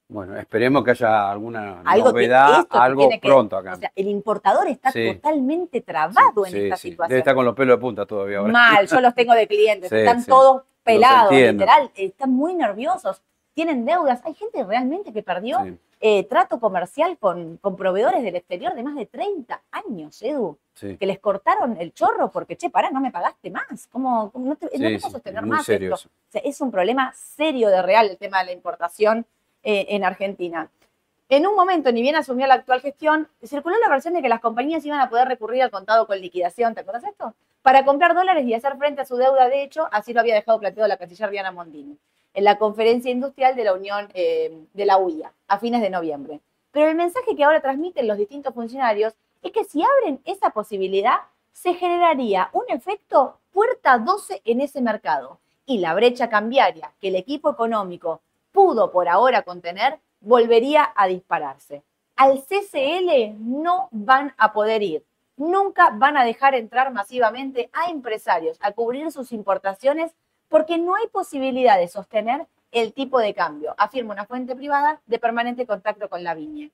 [0.09, 3.73] Bueno, esperemos que haya alguna Algo novedad, que algo que- pronto acá.
[3.75, 5.15] O sea, el importador está Sí.
[5.15, 7.09] totalmente trabado en Sí, esta situación.
[7.09, 8.53] Debe estar con los pelos de punta todavía ahora.
[8.53, 13.21] Mal, yo los tengo de clientes, están todos pelados, literal, están muy nerviosos,
[13.57, 14.21] tienen deudas.
[14.25, 18.83] Hay gente realmente que perdió Sí, eh, trato comercial con, con proveedores del exterior de
[18.83, 20.99] más de 30 años, Edu, sí.
[20.99, 23.87] que les cortaron el chorro porque, che, pará, no me pagaste más.
[23.91, 26.09] ¿Cómo, cómo no te, no Sí, te sí, puedo sostener más serio esto?
[26.09, 26.09] eso.
[26.29, 29.25] O sea, es un problema serio de real el tema de la importación
[29.63, 30.71] eh, en Argentina.
[31.31, 34.41] En un momento, ni bien asumió la actual gestión, circuló la versión de que las
[34.41, 37.33] compañías iban a poder recurrir al contado con liquidación, ¿te acuerdas esto?
[37.63, 39.49] Para comprar dólares y hacer frente a su deuda.
[39.49, 41.99] De hecho, así lo había dejado planteado la canciller Diana Mondini
[42.37, 46.41] en la conferencia industrial de la Unión eh, de la UIA a fines de noviembre.
[46.71, 51.17] Pero el mensaje que ahora transmiten los distintos funcionarios es que si abren esa posibilidad,
[51.53, 57.17] se generaría un efecto puerta 12 en ese mercado y la brecha cambiaria que el
[57.17, 58.21] equipo económico
[58.53, 61.83] pudo por ahora contener volvería a dispararse.
[62.17, 65.05] Al CCL no van a poder ir.
[65.39, 70.13] Nunca van a dejar entrar masivamente a empresarios a cubrir sus importaciones
[70.49, 75.19] porque no hay posibilidad de sostener el tipo de cambio, afirma una fuente privada de
[75.19, 76.71] permanente contacto con la viña.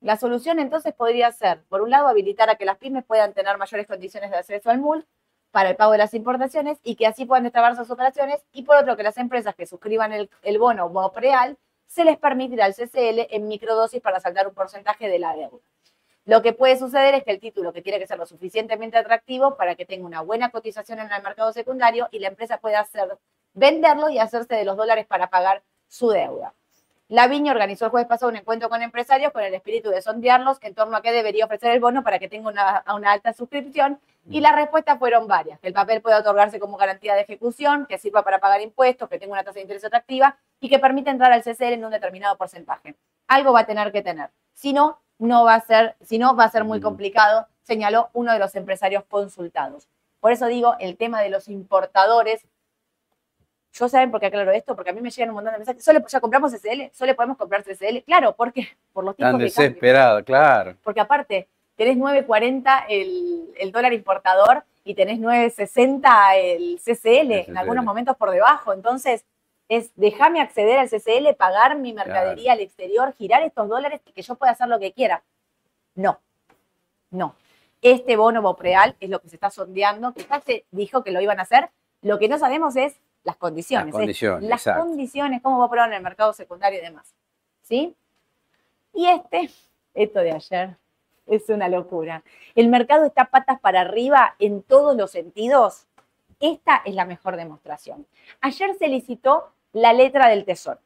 [0.00, 3.56] La solución entonces podría ser, por un lado, habilitar a que las pymes puedan tener
[3.56, 5.06] mayores condiciones de acceso al MUL
[5.50, 8.76] para el pago de las importaciones y que así puedan destrabar sus operaciones, y por
[8.76, 13.34] otro, que las empresas que suscriban el, el bono BOPREAL se les permitirá el CCL
[13.34, 15.62] en microdosis para saltar un porcentaje de la deuda.
[16.26, 19.56] Lo que puede suceder es que el título, que tiene que ser lo suficientemente atractivo
[19.56, 23.18] para que tenga una buena cotización en el mercado secundario y la empresa pueda hacer,
[23.52, 26.54] venderlo y hacerse de los dólares para pagar su deuda.
[27.08, 30.56] La Viña organizó el jueves pasado un encuentro con empresarios con el espíritu de sondearlos
[30.62, 34.00] en torno a qué debería ofrecer el bono para que tenga una, una alta suscripción
[34.30, 37.98] y las respuestas fueron varias, que el papel pueda otorgarse como garantía de ejecución, que
[37.98, 41.30] sirva para pagar impuestos, que tenga una tasa de interés atractiva y que permita entrar
[41.30, 42.94] al CCL en un determinado porcentaje.
[43.28, 44.30] Algo va a tener que tener.
[44.54, 48.32] Si no, no va a ser, si no, va a ser muy complicado, señaló uno
[48.32, 49.88] de los empresarios consultados.
[50.20, 52.46] Por eso digo, el tema de los importadores.
[53.72, 55.84] Yo saben por qué aclaro esto, porque a mí me llegan un montón de mensajes.
[55.84, 56.92] ¿Solo ya compramos CCL?
[56.92, 58.04] ¿Solo podemos comprar CCL?
[58.06, 58.68] Claro, ¿por qué?
[58.92, 60.76] Por los tipos Tan de desesperado, claro.
[60.84, 67.58] Porque aparte, tenés 9.40 el, el dólar importador y tenés 9.60 el CCL, El en
[67.58, 67.86] algunos CCL.
[67.86, 68.72] momentos por debajo.
[68.72, 69.24] Entonces,
[69.68, 74.22] es déjame acceder al CCL, pagar mi mercadería al exterior, girar estos dólares y que
[74.22, 75.22] yo pueda hacer lo que quiera.
[75.94, 76.20] No,
[77.10, 77.34] no.
[77.80, 81.38] Este bono Bopreal es lo que se está sondeando, que se dijo que lo iban
[81.38, 81.70] a hacer.
[82.02, 83.86] Lo que no sabemos es las condiciones.
[83.86, 87.14] Las es condiciones, las condiciones, cómo va a probar en el mercado secundario y demás.
[87.62, 87.94] ¿Sí?
[88.92, 89.50] Y este,
[89.94, 90.76] esto de ayer,
[91.26, 92.22] es una locura.
[92.54, 95.86] El mercado está patas para arriba en todos los sentidos.
[96.40, 98.06] Esta es la mejor demostración.
[98.40, 100.80] Ayer se licitó la letra del tesoro.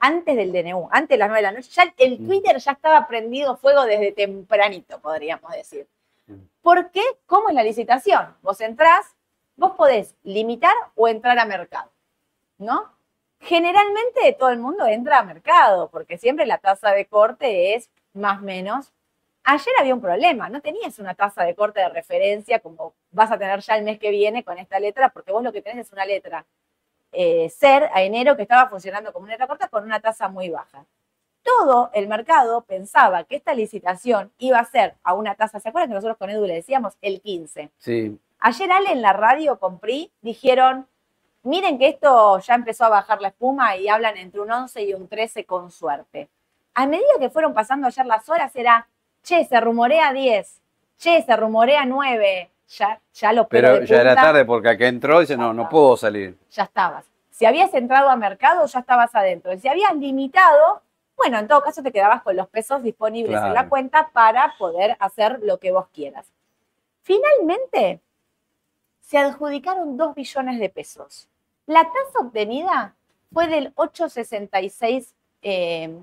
[0.00, 2.26] Antes del DNU, antes de las 9 de la noche, ya el Mm.
[2.26, 5.86] Twitter ya estaba prendido fuego desde tempranito, podríamos decir.
[6.26, 6.34] Mm.
[6.62, 7.02] ¿Por qué?
[7.26, 8.34] ¿Cómo es la licitación?
[8.42, 9.14] Vos entrás,
[9.56, 11.90] vos podés limitar o entrar a mercado,
[12.58, 12.92] ¿no?
[13.40, 18.40] Generalmente todo el mundo entra a mercado, porque siempre la tasa de corte es más
[18.40, 18.90] o menos.
[19.44, 23.38] Ayer había un problema, no tenías una tasa de corte de referencia como vas a
[23.38, 25.92] tener ya el mes que viene con esta letra, porque vos lo que tenés es
[25.92, 26.46] una letra
[27.14, 30.84] eh, SER a enero que estaba funcionando como una corta con una tasa muy baja.
[31.42, 35.90] Todo el mercado pensaba que esta licitación iba a ser a una tasa, ¿se acuerdan
[35.90, 37.70] que nosotros con Edu le decíamos el 15?
[37.78, 40.86] Sí, Ayer Ale en la radio con PRI dijeron,
[41.44, 44.92] miren que esto ya empezó a bajar la espuma y hablan entre un 11 y
[44.92, 46.28] un 13 con suerte.
[46.74, 48.86] A medida que fueron pasando ayer las horas era,
[49.22, 50.60] che, se rumorea 10,
[50.98, 55.18] che, se rumorea 9, ya, ya pelos pero de ya era tarde porque acá entró
[55.18, 56.38] y dice, no, no puedo salir.
[56.50, 57.04] ya estabas.
[57.30, 59.52] Si habías entrado a mercado, ya estabas adentro.
[59.52, 60.82] Y si habías limitado,
[61.16, 64.96] bueno, en todo caso te quedabas con los pesos disponibles en la cuenta para poder
[65.00, 66.26] hacer lo que vos quieras.
[67.02, 68.00] Finalmente,
[69.00, 71.28] se adjudicaron 2 billones de pesos.
[71.66, 72.94] La tasa obtenida
[73.32, 75.94] fue del 8,66 eh,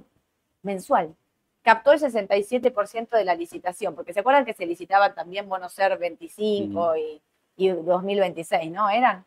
[0.62, 1.16] mensual.
[1.64, 5.98] Captó el 67% de la licitación, porque se acuerdan que se licitaban también bonos ser
[5.98, 7.22] 25 y,
[7.58, 8.90] y 2026, ¿no?
[8.90, 9.24] Eran.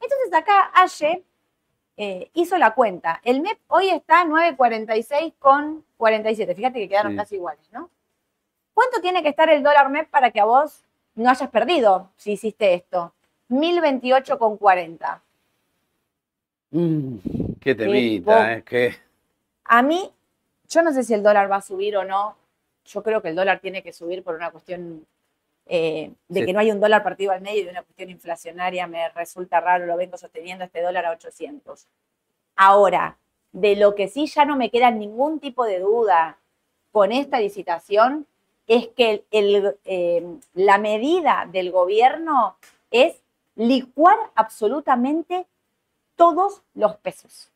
[0.00, 1.24] Entonces acá Aye
[1.96, 3.20] eh, hizo la cuenta.
[3.24, 6.54] El MEP hoy está 9.46 con 47.
[6.54, 7.16] Fíjate que quedaron Sí.
[7.18, 7.90] casi iguales, ¿no?
[8.74, 12.32] ¿Cuánto tiene que estar el dólar MEP para que a vos no hayas perdido si
[12.32, 13.12] hiciste esto?
[13.48, 15.22] 1028 con 40.
[16.70, 17.16] Mm,
[17.60, 18.94] qué temita, es que
[19.64, 20.12] A mí,
[20.68, 22.36] yo no sé si el dólar va a subir o no.
[22.84, 25.06] Yo creo que el dólar tiene que subir por una cuestión
[25.68, 26.46] eh, de Sí.
[26.46, 28.86] que no hay un dólar partido al medio y de una cuestión inflacionaria.
[28.86, 31.86] Me resulta raro, lo vengo sosteniendo este dólar a 800.
[32.54, 33.16] Ahora,
[33.52, 36.38] de lo que sí ya no me queda ningún tipo de duda
[36.92, 38.26] con esta licitación
[38.68, 40.24] es que el- el, eh,
[40.54, 42.56] la medida del gobierno
[42.90, 43.20] es
[43.56, 45.46] licuar absolutamente
[46.16, 47.50] todos los pesos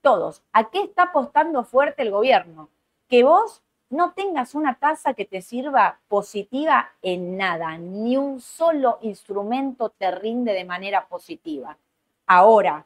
[0.00, 0.42] todos.
[0.52, 2.68] ¿A qué está apostando fuerte el gobierno?
[3.08, 8.98] Que vos no tengas una tasa que te sirva positiva en nada, ni un solo
[9.02, 11.78] instrumento te rinde de manera positiva.
[12.26, 12.84] Ahora,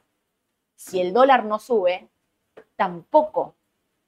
[0.77, 2.09] si el dólar no sube,
[2.77, 3.55] tampoco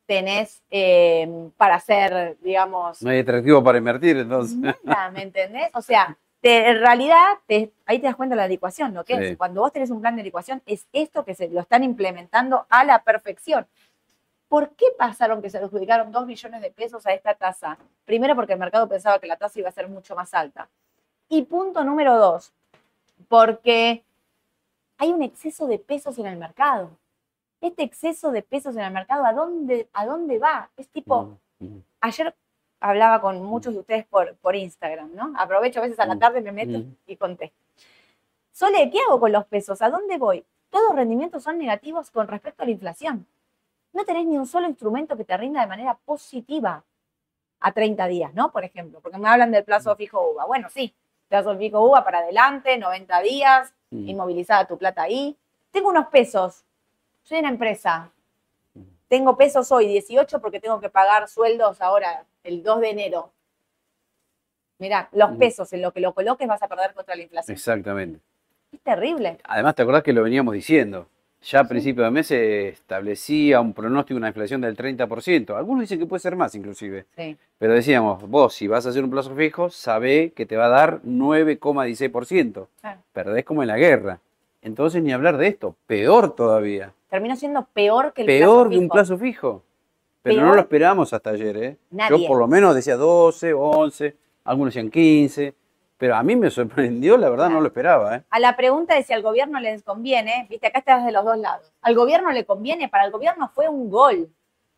[0.07, 4.57] tenés eh, para hacer, digamos, no hay atractivo para invertir, entonces.
[4.83, 5.71] Nada, ¿me entendés?
[5.75, 9.17] O sea, te- en realidad, te- ahí te das cuenta de la licuación, lo que
[9.17, 9.25] Sí.
[9.25, 9.39] es.
[9.39, 12.85] Cuando vos tenés un plan de licuación, es esto que se lo están implementando a
[12.85, 13.67] la perfección.
[14.47, 17.79] ¿Por qué pasaron que se adjudicaron dos millones de pesos a esta tasa?
[18.05, 20.69] Primero, porque el mercado pensaba que la tasa iba a ser mucho más alta.
[21.31, 22.53] Y punto número dos,
[23.29, 24.05] porque
[24.99, 26.91] hay un exceso de pesos en el mercado.
[27.63, 30.69] Este exceso de pesos en el mercado, ¿a dónde, a dónde va?
[30.77, 32.35] Es tipo, Mm, ayer
[32.85, 35.33] hablaba con muchos de ustedes por, por Instagram, ¿no?
[35.38, 36.18] Aprovecho a veces a la Mm.
[36.18, 36.97] tarde, me meto Mm.
[37.07, 37.57] y contesto.
[38.53, 39.81] Sole, ¿qué hago con los pesos?
[39.83, 40.44] ¿A dónde voy?
[40.70, 43.27] Todos los rendimientos son negativos con respecto a la inflación.
[43.92, 46.85] No tenés ni un solo instrumento que te rinda de manera positiva
[47.61, 48.53] a 30 días, ¿no?
[48.53, 50.44] Por ejemplo, porque me hablan del plazo fijo UVA.
[50.44, 50.94] Bueno, sí,
[51.29, 54.09] plazo fijo UVA para adelante, 90 días, mm.
[54.09, 55.37] inmovilizada tu plata ahí.
[55.70, 56.64] Tengo unos pesos.
[57.23, 58.11] Soy una empresa.
[59.09, 63.31] Tengo pesos hoy, 18, porque tengo que pagar sueldos ahora, el 2 de enero.
[64.79, 65.39] Mirá, los Ujú.
[65.39, 67.55] pesos en lo que lo coloques vas a perder contra la inflación.
[67.55, 68.21] Exactamente.
[68.73, 69.39] Es terrible.
[69.45, 71.07] Además, ¿te acordás que lo veníamos diciendo?
[71.43, 75.55] Ya a principio de mes se establecía un pronóstico de una inflación del 30%.
[75.57, 77.05] Algunos dicen que puede ser más inclusive.
[77.17, 77.37] Sí.
[77.59, 80.71] Pero decíamos, vos si vas a hacer un plazo fijo, sabé que te va a
[80.71, 82.67] dar 9,16%.
[82.81, 83.01] Claro.
[83.13, 84.21] Perdés como en la guerra.
[84.63, 86.92] Entonces ni hablar de esto, peor todavía.
[87.11, 88.92] Terminó siendo peor que el Peor plazo que un fijo.
[88.95, 89.63] plazo fijo.
[90.25, 90.48] Pero Peor.
[90.48, 91.77] no lo esperamos hasta ayer, ¿eh?
[91.90, 92.18] Nadie.
[92.18, 95.54] Yo por lo menos decía 12, 11, algunos decían 15,
[95.98, 98.22] pero a mí me sorprendió, la verdad no lo esperaba, ¿eh?
[98.31, 101.37] A la pregunta de si al gobierno les conviene, viste, acá estás de los dos
[101.37, 101.70] lados.
[101.83, 104.31] Al gobierno le conviene, para el gobierno fue un gol,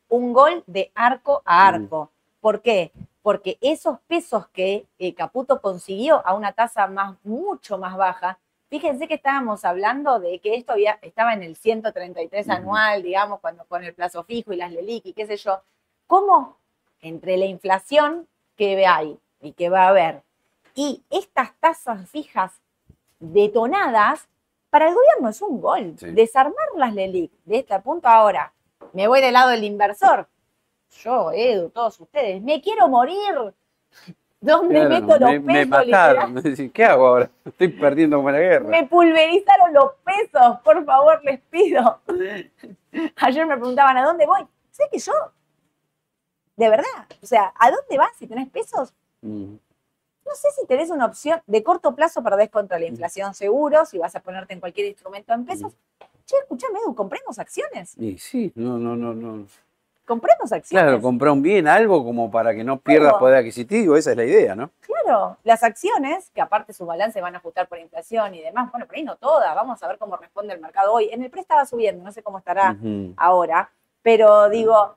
[0.09, 2.11] un gol de arco a arco.
[2.40, 2.90] ¿Por qué?
[3.22, 9.09] Porque esos pesos que eh, Caputo consiguió a una tasa más, mucho más baja, fíjense
[9.09, 12.57] que estábamos hablando de que esto había, estaba en el 133 Ujú.
[12.57, 15.62] anual, digamos, cuando con el plazo fijo y las LELIC y qué sé yo.
[16.07, 16.59] ¿Cómo
[17.01, 20.23] entre la inflación que hay y que va a haber
[20.77, 22.53] y estas tasas fijas
[23.19, 24.29] detonadas,
[24.69, 25.95] para el gobierno es un gol.
[25.99, 26.11] Sí.
[26.11, 28.53] Desarmar las LELIC de este punto ahora.
[28.93, 30.29] Me voy del lado del inversor.
[31.03, 33.55] Yo, Edu, todos ustedes, me quiero morir.
[34.41, 35.45] ¿Dónde Claro, meto los me, pesos?
[35.47, 36.34] me mataron.
[36.34, 36.70] literal?
[36.72, 37.30] ¿Qué hago ahora?
[37.45, 38.68] Estoy perdiendo como la guerra.
[38.68, 42.01] Me pulverizaron los pesos, por favor, les pido.
[43.16, 44.47] Ayer me preguntaban, ¿a dónde voy?
[44.70, 45.12] Sé que yo,
[46.57, 48.93] de verdad, o sea, ¿a dónde vas si tenés pesos?
[49.22, 49.55] Mm.
[50.26, 53.97] No sé si tenés una opción de corto plazo perdés contra la inflación seguro, si
[53.99, 55.72] vas a ponerte en cualquier instrumento en pesos.
[56.26, 57.97] Che, escuchame, Edu, compremos acciones.
[57.97, 59.47] Y sí, no, no, no, no.
[60.07, 60.85] Compremos acciones.
[60.85, 63.19] Claro, comprar un bien, algo como para que no pierdas Claro.
[63.19, 64.71] poder adquisitivo, esa es la idea, ¿no?
[64.81, 68.87] Claro, las acciones, que aparte su balance van a ajustar por inflación y demás, bueno,
[68.87, 71.09] por ahí no todas, vamos a ver cómo responde el mercado hoy.
[71.13, 72.77] En el pre estaba subiendo, no sé cómo estará
[73.17, 73.69] ahora,
[74.03, 74.95] pero digo,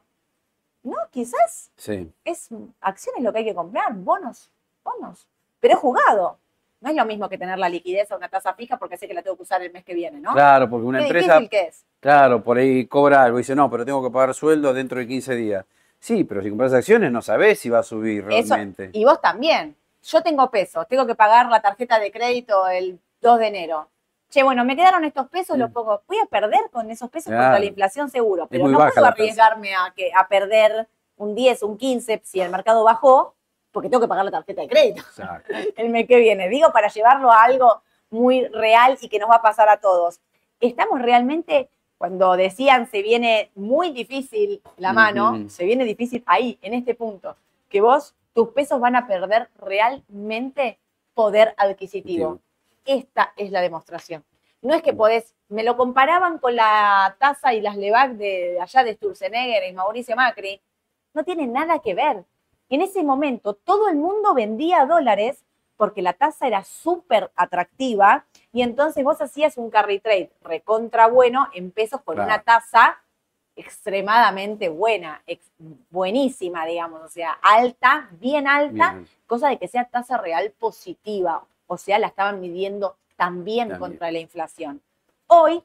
[0.84, 2.12] no, quizás Sí.
[2.24, 2.50] es
[2.80, 4.52] acciones lo que hay que comprar, bonos,
[4.84, 5.28] bonos.
[5.60, 6.38] Pero es jugado.
[6.82, 9.14] No es lo mismo que tener la liquidez a una tasa fija porque sé que
[9.14, 10.32] la tengo que usar el mes que viene, ¿no?
[10.32, 11.86] Claro, porque una Qué empresa, difícil que es.
[12.00, 15.08] claro, por ahí cobra algo y dice, no, pero tengo que pagar sueldo dentro de
[15.08, 15.66] 15 días.
[16.00, 18.90] Sí, pero si compras acciones no sabés si va a subir Eso, realmente.
[18.94, 19.76] y vos también.
[20.04, 23.90] Yo tengo pesos, tengo que pagar la tarjeta de crédito el 2 de enero.
[24.30, 25.74] Che, bueno, me quedaron estos pesos, los Mm.
[25.74, 26.02] pongo.
[26.08, 27.44] Voy a perder con esos pesos Claro.
[27.46, 31.78] contra la inflación seguro, pero no puedo arriesgarme a, que, a perder un 10, un
[31.78, 33.36] 15 si el mercado bajó
[33.72, 35.54] porque tengo que pagar la tarjeta de crédito Exacto.
[35.78, 36.50] el mes que viene.
[36.50, 40.20] Digo, para llevarlo a algo muy real y que nos va a pasar a todos.
[40.60, 46.74] Estamos realmente, cuando decían se viene muy difícil la mano, se viene difícil ahí, en
[46.74, 47.36] este punto,
[47.70, 50.80] que vos, tus pesos van a perder realmente
[51.14, 52.40] poder adquisitivo.
[52.86, 54.24] Esta es la demostración.
[54.62, 58.62] No es que podés, me lo comparaban con la tasa y las LEVAC de, de
[58.62, 60.60] allá de Sturzenegger y Mauricio Macri.
[61.14, 62.26] No tiene nada que ver.
[62.70, 65.44] En ese momento todo el mundo vendía dólares
[65.78, 71.48] porque la tasa era súper atractiva y entonces vos hacías un carry trade recontra bueno
[71.54, 72.28] en pesos con Claro.
[72.30, 73.00] una tasa
[73.56, 75.52] extremadamente buena, ex-
[75.90, 79.08] buenísima, digamos, o sea, alta, bien alta, Bien.
[79.28, 83.80] cosa de que sea tasa real positiva, o sea, la estaban midiendo también, También.
[83.80, 84.82] contra la inflación.
[85.28, 85.64] Hoy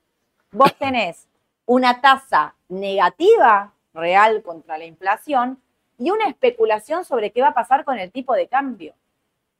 [0.53, 1.29] vos tenés
[1.67, 5.61] una tasa negativa real contra la inflación
[5.99, 8.93] y una especulación sobre qué va a pasar con el tipo de cambio.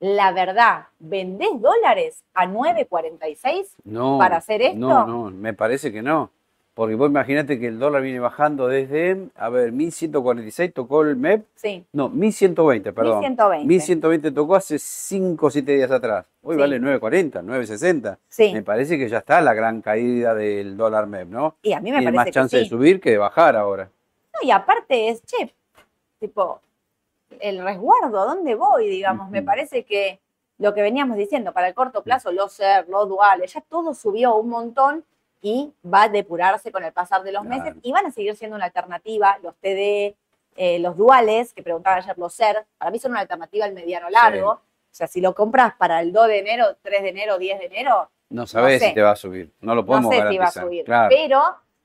[0.01, 3.67] La verdad, ¿vendés dólares a 9.46?
[3.85, 4.77] No, para hacer esto?
[4.79, 6.31] No, no, me parece que no.
[6.75, 11.45] Porque vos imagínate que el dólar viene bajando desde, a ver, 1146 tocó el MEP.
[11.55, 13.21] Sí, No, 1120, perdón.
[13.21, 13.67] 1120.
[13.69, 16.27] 1120 tocó hace 5 o 7 días atrás.
[16.43, 16.61] Hoy Sí.
[16.61, 18.19] vale 940, 960.
[18.29, 18.53] sí.
[18.53, 21.55] Me parece que ya está la gran caída del dólar MEP, ¿no?
[21.63, 22.65] Y a mí me Tiene parece más que chance sí.
[22.65, 23.89] de subir que de bajar ahora.
[24.35, 25.55] No, y aparte es, che,
[26.29, 26.61] tipo,
[27.41, 28.89] el resguardo, ¿a dónde voy?
[28.89, 30.21] Digamos, me parece que
[30.59, 34.37] lo que veníamos diciendo, para el corto plazo, los ser, los duales, ya todo subió
[34.37, 35.05] un montón
[35.43, 37.65] y va a depurarse con el pasar de los Claro.
[37.65, 40.17] meses y van a seguir siendo una alternativa, los TD,
[40.57, 44.09] eh, los duales, que preguntaba ayer los ser, para mí son una alternativa al mediano
[44.09, 44.51] largo.
[44.53, 47.67] O sea, si lo compras para el 2 de enero, 3 de enero, 10 de
[47.67, 48.89] enero, No sabes sé.
[48.89, 49.53] si te va a subir.
[49.61, 50.65] No lo no podemos sé si va a garantizar.
[50.65, 50.85] subir.
[50.85, 51.09] Claro.
[51.11, 51.43] Pero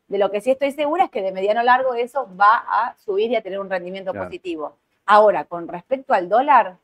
[0.10, 3.32] de lo que sí estoy segura es que de mediano largo eso va a subir
[3.32, 4.28] y a tener un rendimiento Claro.
[4.28, 4.76] positivo.
[5.06, 6.78] Ahora, con respecto al dólar,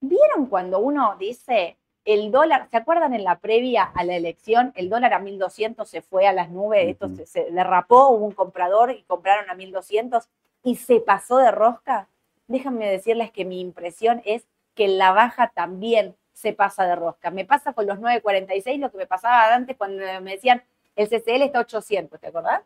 [0.00, 4.72] ¿vieron cuando uno dice el dólar, ¿se acuerdan en la previa a la elección?
[4.76, 8.92] El dólar a 1200 se fue a las nubes, esto se derrapó, hubo un comprador
[8.92, 10.28] y compraron a 1200
[10.62, 12.08] y se pasó de rosca.
[12.46, 14.46] Déjenme decirles que mi impresión es
[14.76, 17.30] que la baja también se pasa de rosca.
[17.32, 20.62] Me pasa con los 946 lo que me pasaba antes cuando me decían
[20.96, 22.62] el CCL está a 800, ¿te acordás?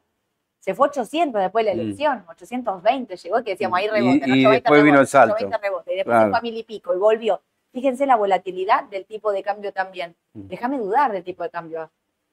[0.60, 1.86] Se fue 800 después de la Mm.
[1.86, 5.34] elección, 820 llegó, que decíamos ahí Y- rebote, y 820 después vino el rebote, salto.
[5.34, 6.26] 820 rebote, y después Claro.
[6.26, 7.42] se fue a mil y pico y volvió.
[7.72, 10.16] Fíjense la volatilidad del tipo de cambio también.
[10.34, 10.48] Mm.
[10.48, 11.90] Déjame dudar del tipo de cambio a-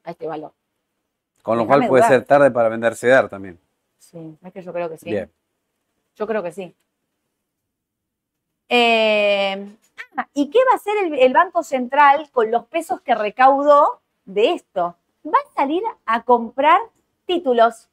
[0.09, 0.51] este valor.
[1.41, 2.09] Con lo cual puede dudar.
[2.19, 3.59] ser tarde para vender CEDAR también.
[3.97, 5.09] Sí, es que yo creo que sí.
[5.09, 5.31] Bien.
[6.15, 6.75] Yo creo que sí.
[8.69, 9.75] Eh,
[10.17, 14.01] ah, ¿Y qué va a hacer el, el Banco Central con los pesos que recaudó
[14.25, 14.95] de esto?
[15.27, 16.79] Va a salir a comprar
[17.25, 17.89] títulos.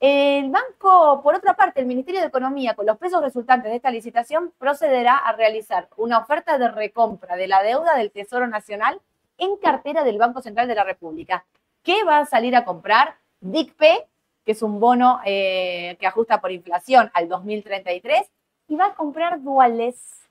[0.00, 3.90] El banco, por otra parte, el Ministerio de Economía, con los pesos resultantes de esta
[3.90, 9.02] licitación, procederá a realizar una oferta de recompra de la deuda del Tesoro Nacional
[9.36, 11.44] en cartera del Banco Central de la República.
[11.82, 13.16] ¿Qué va a salir a comprar?
[13.40, 13.80] DICP,
[14.44, 18.30] que es un bono eh, que ajusta por inflación al 2033,
[18.68, 20.27] y va a comprar duales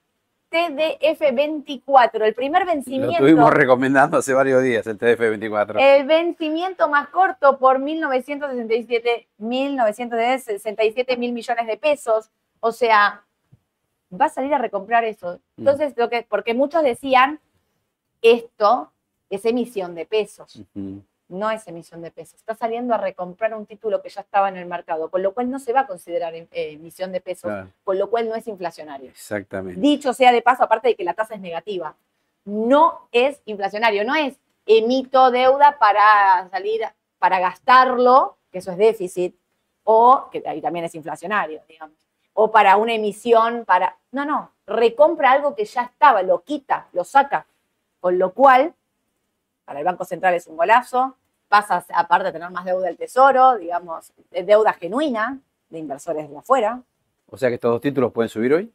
[0.50, 3.12] TDF24, el primer Lo vencimiento.
[3.12, 5.80] estuvimos recomendando hace varios días, el TDF24.
[5.80, 12.30] El vencimiento más corto por 1967, 1967 mil millones de pesos.
[12.60, 13.24] O sea,
[14.10, 15.40] va a salir a recomprar eso.
[15.58, 15.62] Mm.
[15.62, 17.40] Entonces, lo que, porque muchos decían,
[18.22, 18.92] esto
[19.30, 20.56] es emisión de pesos.
[20.74, 21.04] Ujú.
[21.30, 22.36] No es emisión de pesos.
[22.36, 25.50] Está saliendo a recomprar un título que ya estaba en el mercado, con lo cual
[25.52, 28.48] no se va a considerar eh, emisión de pesos, Claro, con lo cual no es
[28.48, 29.10] inflacionario.
[29.10, 29.80] exactamente.
[29.80, 31.96] Dicho sea de paso, aparte de que la tasa es negativa,
[32.46, 36.82] no es inflacionario, no es emito deuda para salir,
[37.20, 39.36] para gastarlo, que eso es déficit,
[39.84, 41.98] o que ahí también es inflacionario, digamos,
[42.34, 43.98] o para una emisión, para.
[44.12, 47.48] No, no, recompra algo que ya estaba, lo quita, lo saca.
[48.00, 48.76] Con lo cual,
[49.68, 51.18] para el Banco Central es un golazo,
[51.50, 55.40] pasa aparte a tener más deuda del Tesoro, digamos, de deuda genuina
[55.70, 56.82] de inversores de afuera.
[57.30, 58.72] O sea que estos dos títulos pueden subir hoy.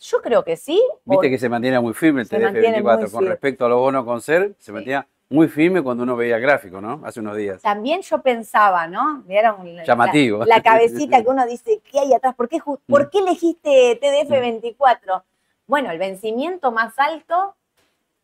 [0.00, 0.82] Yo creo que sí.
[1.04, 3.78] Viste que se mantiene muy firme el Se mantiene TDF24 muy con respecto a los
[3.80, 4.72] bonos con ser, se Sí.
[4.72, 7.02] mantenía muy firme cuando uno veía el gráfico, ¿no?
[7.04, 7.60] Hace unos días.
[7.60, 9.22] También yo pensaba, ¿no?
[9.26, 10.38] Vieron la- Llamativo.
[10.46, 12.34] La, la cabecita que uno dice, ¿qué hay atrás?
[12.34, 12.76] ¿Por qué, Mm.
[12.90, 15.22] ¿por qué elegiste TDF24?
[15.66, 17.54] Bueno, el vencimiento más alto,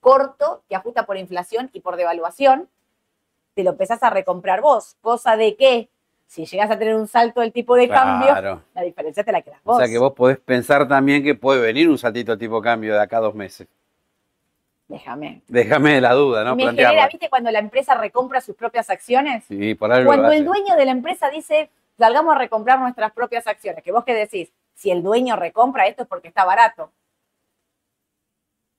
[0.00, 2.68] corto, que ajusta por inflación y por devaluación,
[3.54, 4.96] te lo empezás a recomprar vos.
[5.00, 5.88] Cosa de que,
[6.26, 9.62] si llegas a tener un salto del tipo de cambio, la diferencia te la quedas
[9.64, 9.76] vos.
[9.76, 12.94] O sea que vos podés pensar también que puede venir un saltito de tipo cambio
[12.94, 13.68] de acá a dos meses.
[14.88, 15.42] Déjame.
[15.46, 16.56] Déjame la duda, ¿no?
[16.56, 16.90] Me Plantearla.
[16.90, 19.44] genera, ¿viste cuando la empresa recompra sus propias acciones?
[19.44, 23.46] Sí, por algo Cuando el dueño de la empresa dice, salgamos a recomprar nuestras propias
[23.46, 26.90] acciones, que vos que decís, si el dueño recompra esto es porque está barato.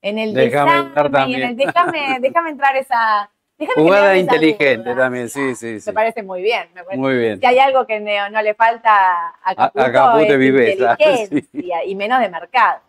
[0.01, 3.29] En el Déjame entrar y en el- déjame, déjame entrar esa.
[3.57, 5.03] déjame Jugada inteligente duda.
[5.03, 5.89] también, sí, sí, sí.
[5.89, 6.67] Me parece muy bien.
[6.73, 7.39] me parece- Muy bien.
[7.39, 10.37] Si hay algo que no, no le falta a A- Caputo, a Caputo es es
[10.39, 12.79] viveza, inteligencia y menos de mercado.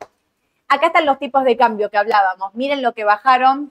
[0.68, 2.54] Acá están los tipos de cambio que hablábamos.
[2.54, 3.70] Miren lo que bajaron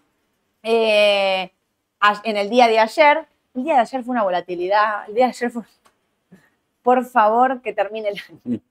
[0.62, 1.52] eh,
[2.00, 3.26] a- en el día de ayer.
[3.56, 5.08] El día de ayer fue una volatilidad.
[5.08, 5.64] El día de ayer fue...
[6.84, 8.60] Por favor, que termine el año.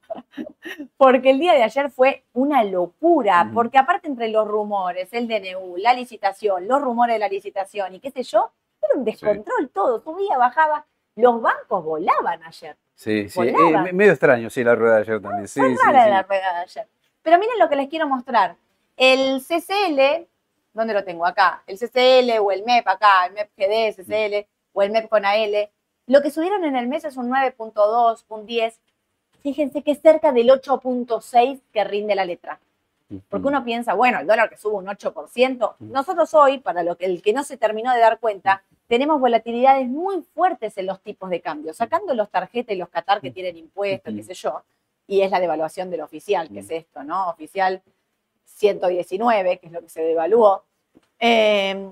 [0.96, 5.76] Porque el día de ayer fue una locura, porque aparte entre los rumores, el DNU,
[5.78, 10.00] la licitación, los rumores de la licitación y qué sé yo, era un descontrol todo,
[10.00, 10.86] subía, bajaba,
[11.16, 12.76] los bancos volaban ayer.
[12.94, 13.40] Sí, sí.
[13.40, 15.48] Eh, me- medio extraño, sí, la rueda de ayer también.
[15.48, 16.10] Sí, Fue sí, rara sí.
[16.10, 16.88] la rueda de ayer.
[17.22, 18.56] Pero miren lo que les quiero mostrar.
[18.96, 20.26] El CCL,
[20.72, 21.26] ¿dónde lo tengo?
[21.26, 21.62] Acá.
[21.66, 25.70] El CCL o el MEP acá, el MEP GD, CCL o el MEP con AL.
[26.06, 28.80] Lo que subieron en el mes es un 9.2, un 10.
[29.42, 32.60] Fíjense que es cerca del 8.6 que rinde la letra.
[33.28, 35.74] Porque uno piensa, bueno, el dólar que sube un 8%.
[35.80, 39.86] Nosotros hoy, para lo que el que no se terminó de dar cuenta, tenemos volatilidades
[39.86, 43.56] muy fuertes en los tipos de cambio, sacando los tarjetas y los Qatar que tienen
[43.58, 44.62] impuestos, qué sé yo,
[45.06, 47.28] y es la devaluación del oficial, que es esto, ¿no?
[47.28, 47.82] Oficial
[48.44, 50.64] 119, que es lo que se devaluó.
[51.18, 51.88] Eh,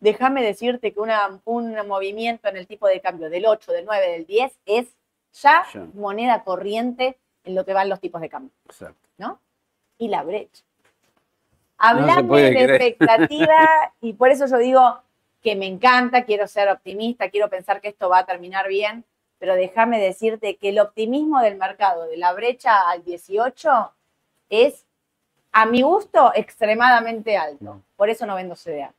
[0.00, 4.10] déjame decirte que una- un movimiento en el tipo de cambio del 8, del 9,
[4.10, 4.86] del 10 es
[5.32, 5.64] ya
[5.94, 9.08] moneda corriente en lo que van los tipos de cambio Exacto.
[9.18, 9.40] ¿no?
[9.98, 10.62] Y la brecha.
[12.26, 12.70] puede de creer.
[12.70, 15.00] expectativa y por eso yo digo
[15.42, 19.04] que me encanta, quiero ser optimista, quiero pensar que esto va a terminar bien,
[19.38, 23.92] pero déjame decirte que el optimismo del mercado de la brecha al 18
[24.50, 24.86] es,
[25.50, 27.82] a mi gusto, extremadamente alto.
[27.96, 28.94] Por eso no vendo CDA.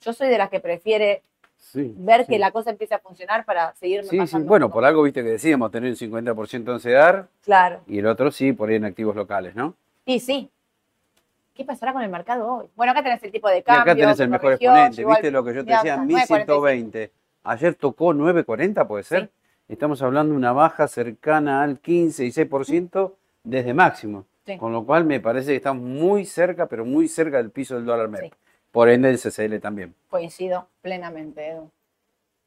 [0.00, 1.22] Yo soy de las que prefiere
[1.60, 2.32] Sí, ver sí.
[2.32, 5.70] que la cosa empiece a funcionar para seguirme Sí, Bueno, por algo viste que decíamos
[5.70, 7.80] tener un 50% en CEDAR Claro.
[7.86, 9.74] y el otro sí, por ahí en activos locales, ¿no?
[10.06, 10.50] Y sí.
[11.54, 12.66] ¿Qué pasará con el mercado hoy?
[12.74, 13.82] Bueno, acá tenés el tipo de Y cambio.
[13.82, 15.96] acá tenés el mejor región, exponente, igual- ¿viste lo que yo te decía?
[15.98, 16.06] 9.45.
[16.06, 17.12] 1120.
[17.44, 19.24] Ayer tocó 9.40, ¿puede ser?
[19.24, 19.30] Sí.
[19.68, 24.24] Estamos hablando de una baja cercana al 15 y 6% desde máximo.
[24.46, 24.56] Sí.
[24.56, 27.84] Con lo cual me parece que estamos muy cerca, pero muy cerca del piso del
[27.84, 28.32] dólar MEP.
[28.72, 29.94] Por ende, el CCL también.
[30.08, 31.70] Coincido plenamente, Edu.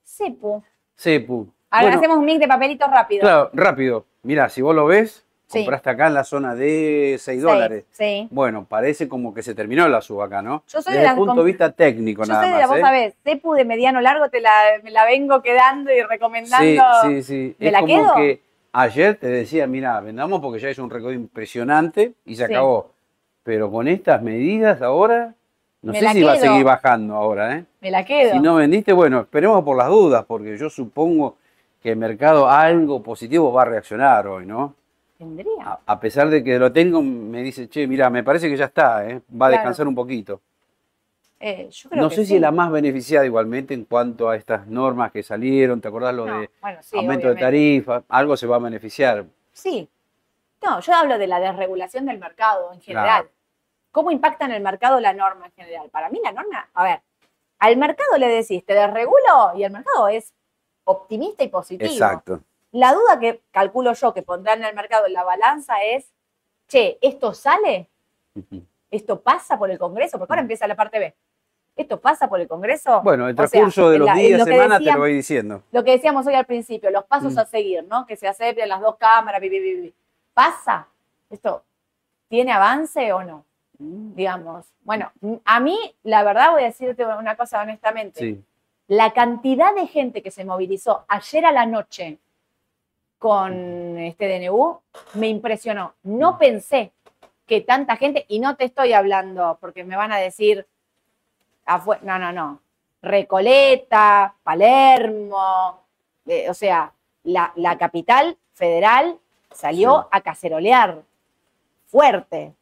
[0.06, 0.64] Cepu.
[0.98, 1.48] CEPU.
[1.70, 3.22] Ahora Bueno, hacemos un mix de papelitos rápido.
[3.22, 4.06] Claro, rápido.
[4.24, 5.60] Mira, si vos lo ves, Sí.
[5.60, 7.86] compraste acá en la zona de 6 Seis, dólares.
[7.92, 8.28] Sí.
[8.32, 10.64] Bueno, parece como que se terminó la suba acá, ¿no?
[10.68, 12.62] Yo soy de Desde el las punto de vista técnico, Yo nada soy de más.
[12.62, 12.82] la, vos ¿eh?
[12.82, 14.52] sabés, Cepu de mediano largo te la,
[14.84, 16.84] me la vengo quedando y recomendando.
[17.04, 17.56] Sí, sí, sí.
[17.60, 18.14] ¿Me es la como quedo?
[18.16, 22.54] que ayer te decía, mira, vendamos porque ya es un récord impresionante y se Sí.
[22.54, 22.92] acabó.
[23.44, 25.36] Pero con estas medidas ahora,
[25.84, 27.66] no Me sé si va a seguir bajando ahora, ¿eh?
[27.82, 28.32] Me la quedo.
[28.34, 31.38] Si no vendiste, bueno, esperemos por las dudas, porque yo supongo
[31.82, 34.74] que el mercado algo positivo va a reaccionar hoy, ¿no?
[35.18, 35.52] Tendría.
[35.66, 38.66] A, a pesar de que lo tengo, me dice, che, mira, me parece que ya
[38.66, 39.16] está, ¿eh?
[39.30, 39.52] Va a Claro.
[39.52, 40.42] descansar un poquito.
[41.40, 42.28] Eh, yo creo No que sé sí.
[42.30, 46.16] si es la más beneficiada igualmente en cuanto a estas normas que salieron, ¿te acordás
[46.16, 48.04] lo No, de bueno, sí, aumento de tarifa?
[48.08, 49.26] Algo se va a beneficiar.
[49.52, 49.90] Sí.
[50.66, 53.06] No, yo hablo de la desregulación del mercado en general.
[53.24, 53.30] Claro.
[53.94, 55.88] ¿Cómo impacta en el mercado la norma en general?
[55.92, 57.02] Para mí la norma, a ver,
[57.60, 60.34] al mercado le decís, te desregulo y el mercado es
[60.84, 61.90] optimista y positivo.
[61.92, 62.42] Exacto.
[62.72, 66.12] La duda que calculo yo que pondrán en el mercado en la balanza es,
[66.68, 67.88] che, ¿esto sale?
[68.90, 70.18] ¿Esto pasa por el Congreso?
[70.18, 71.16] Porque ahora empieza la parte B.
[71.76, 73.00] ¿Esto pasa por el Congreso?
[73.04, 75.62] Bueno, el O sea, transcurso de los la- días, lo semanas, te lo voy diciendo.
[75.72, 78.08] Lo que decíamos hoy al principio, los pasos a seguir, ¿no?
[78.08, 79.94] Que se acepten las dos cámaras, bi, bi, bi.
[80.34, 80.88] ¿Pasa?
[81.30, 81.64] ¿Esto
[82.28, 83.46] tiene avance o no?
[83.78, 84.66] Digamos.
[84.84, 85.12] Bueno,
[85.46, 88.20] a mí, la verdad, voy a decirte una cosa honestamente.
[88.20, 88.44] Sí.
[88.88, 92.20] La cantidad de gente que se movilizó ayer a la noche
[93.18, 94.80] con este DNU
[95.16, 95.94] me impresionó.
[96.04, 96.92] No pensé
[97.48, 100.68] que tanta gente, y no te estoy hablando porque me van a decir,
[102.02, 102.60] no, no, no,
[103.02, 105.80] Recoleta, Palermo,
[106.26, 106.94] eh, o sea,
[107.24, 109.18] la, la capital federal
[109.52, 110.08] salió Sí.
[110.12, 111.02] a cacerolear
[111.88, 112.54] fuerte.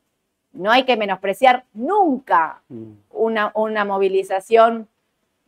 [0.54, 2.92] No hay que menospreciar nunca Mm.
[3.12, 4.88] una, una movilización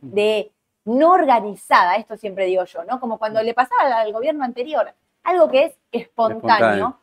[0.00, 0.50] de
[0.84, 3.00] no organizada, esto siempre digo yo, ¿no?
[3.00, 4.92] Como cuando le pasaba al- gobierno anterior,
[5.22, 6.36] algo que es espontáneo.
[6.38, 6.98] Espontáneo.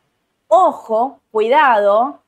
[0.48, 2.20] Ojo, cuidado,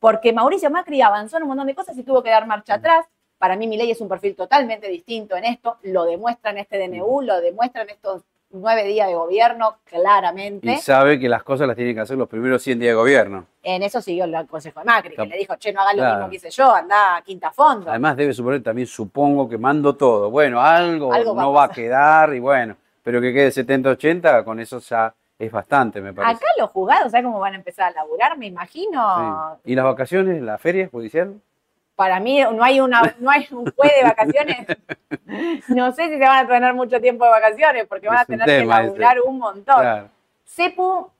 [0.00, 3.06] porque Mauricio Macri avanzó en un montón de cosas y tuvo que dar marcha atrás.
[3.38, 7.22] Para mí, Milei es un perfil totalmente distinto en esto, lo demuestra en este DNU,
[7.22, 10.72] lo demuestra en estos nueve días de gobierno, claramente.
[10.72, 13.46] Y sabe que las cosas las tiene que hacer los primeros 100 días de gobierno.
[13.62, 16.14] En eso siguió el consejo de Macri, que le dijo, che, no hagas lo Claro.
[16.16, 17.90] mismo que hice yo, anda a quinta fondo.
[17.90, 20.30] Además debe suponer también, supongo, que mando todo.
[20.30, 24.44] Bueno, algo, Algo va a no va a quedar y bueno, pero que quede 70-80,
[24.44, 26.36] con eso ya es bastante, me parece.
[26.36, 28.36] Acá los juzgados, ¿sabes cómo van a empezar a laburar?
[28.38, 29.58] Me imagino.
[29.64, 29.72] Sí.
[29.72, 31.40] ¿Y las vacaciones, la feria judicial?
[31.98, 34.56] Para mí no hay una, no hay un juez de vacaciones.
[35.68, 38.26] No sé si se van a tener mucho tiempo de vacaciones, porque van a Es
[38.28, 38.66] tener que ese.
[38.66, 39.80] laburar un montón.
[39.80, 40.08] Claro.
[40.44, 41.10] CEPU, Bueno,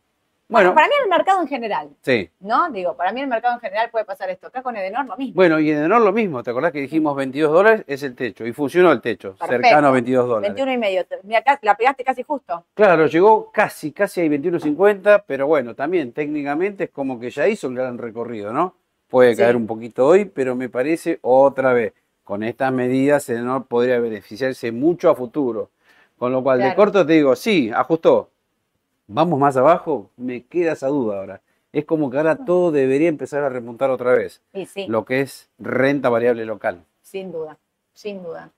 [0.48, 2.30] bueno, para mí el mercado en general, sí.
[2.40, 2.70] ¿no?
[2.70, 4.46] Digo, para mí el mercado en general puede pasar esto.
[4.46, 5.34] Acá con Edenor lo mismo.
[5.34, 7.84] Bueno, y en Edenor lo mismo, ¿te acordás que dijimos 22 dólares?
[7.88, 9.62] Es el techo, y funcionó el techo, Perfecto.
[9.68, 10.48] cercano a 22 dólares.
[10.54, 11.04] 21 y medio.
[11.24, 12.64] Mira, la pegaste casi justo.
[12.74, 17.68] Claro, llegó casi, casi a 21.50, pero bueno, también técnicamente es como que ya hizo
[17.68, 18.74] un gran recorrido, ¿no?
[19.08, 19.42] Puede Sí.
[19.42, 21.92] caer un poquito hoy, pero me parece otra vez,
[22.24, 25.70] con estas medidas Edenor podría beneficiarse mucho a futuro.
[26.18, 28.30] Con lo cual, de corto te digo, sí, ajustó.
[29.06, 31.40] Vamos más abajo, me queda esa duda ahora.
[31.72, 35.20] Es como que ahora todo debería empezar a remontar otra vez, Y sí, lo que
[35.22, 36.82] es renta variable local.
[37.02, 37.56] sin duda,
[37.94, 38.50] sin duda.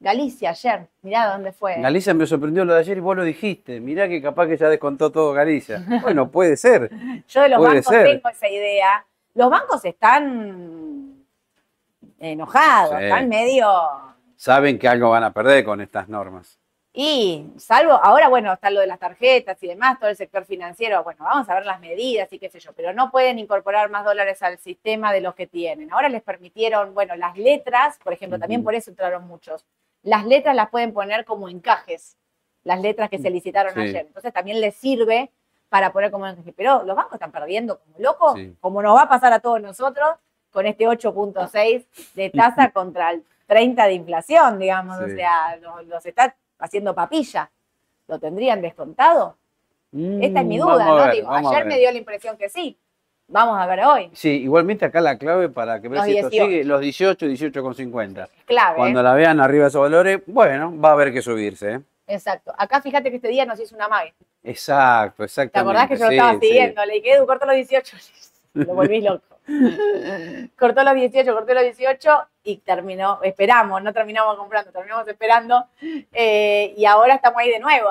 [0.00, 1.76] Galicia ayer, mirá dónde fue.
[1.80, 3.80] Galicia me sorprendió lo de ayer y vos lo dijiste.
[3.80, 5.82] Mirá que capaz que ya descontó todo Galicia.
[6.02, 6.90] Bueno, puede ser.
[7.28, 8.06] Yo de los Puede bancos ser.
[8.06, 9.06] tengo esa idea.
[9.34, 11.24] Los bancos están
[12.18, 13.04] enojados, Sí.
[13.04, 13.68] están medio...
[14.36, 16.58] Saben que algo van a perder con estas normas.
[16.92, 21.02] Y salvo, ahora bueno, está lo de las tarjetas y demás, todo el sector financiero,
[21.02, 24.04] bueno, vamos a ver las medidas y qué sé yo, pero no pueden incorporar más
[24.04, 25.92] dólares al sistema de los que tienen.
[25.92, 29.66] Ahora les permitieron, bueno, las letras, por ejemplo, también por eso entraron muchos,
[30.02, 32.16] las letras las pueden poner como encajes,
[32.62, 33.80] las letras que se licitaron Sí.
[33.80, 34.06] ayer.
[34.06, 35.32] Entonces también les sirve
[35.74, 36.24] para poner como.
[36.56, 38.54] Pero los bancos están perdiendo como locos, Sí.
[38.60, 40.06] como nos va a pasar a todos nosotros,
[40.52, 45.00] con este 8.6 de tasa contra el 30 de inflación, digamos.
[45.00, 47.50] O sea, los, los está haciendo papilla.
[48.06, 49.36] ¿Lo tendrían descontado?
[49.92, 50.94] Esta es mi Mm, duda, ¿no?
[50.94, 52.78] ver, Digo, ayer me dio la impresión que sí.
[53.26, 54.10] Vamos a ver hoy.
[54.12, 56.46] Sí, igualmente acá la clave para que veas si esto 18.
[56.50, 58.22] sigue, los 18, 18,50.
[58.22, 58.76] Es clave.
[58.76, 59.02] Cuando ¿eh?
[59.02, 61.72] la vean arriba de esos valores, bueno, va a haber que subirse.
[61.72, 61.80] ¿eh?
[62.06, 62.52] Exacto.
[62.58, 64.14] Acá fíjate que este día nos hizo una mague.
[64.42, 65.70] Exacto, ¿Te exactamente.
[65.70, 66.46] acordás que yo lo sí, estaba sí.
[66.46, 66.84] siguiendo?
[66.84, 67.96] Le dije, Edu, cortó los 18.
[68.54, 69.24] Lo volví loco.
[70.58, 72.10] cortó los 18, cortó los 18
[72.44, 75.66] y terminó, esperamos, no terminamos comprando, terminamos esperando.
[76.12, 77.88] eh, y ahora estamos ahí de nuevo.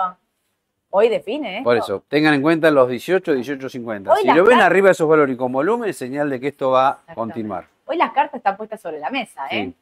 [0.89, 1.61] Hoy define, ¿eh?
[1.63, 4.11] Por eso, tengan en cuenta los 18, 18,50.
[4.11, 6.47] Hoy Si las lo ven arriba de esos valores y con volumen, señal de que
[6.49, 7.67] esto va a continuar.
[7.85, 9.65] Hoy las cartas están puestas sobre la mesa, ¿eh?
[9.65, 9.75] Sí.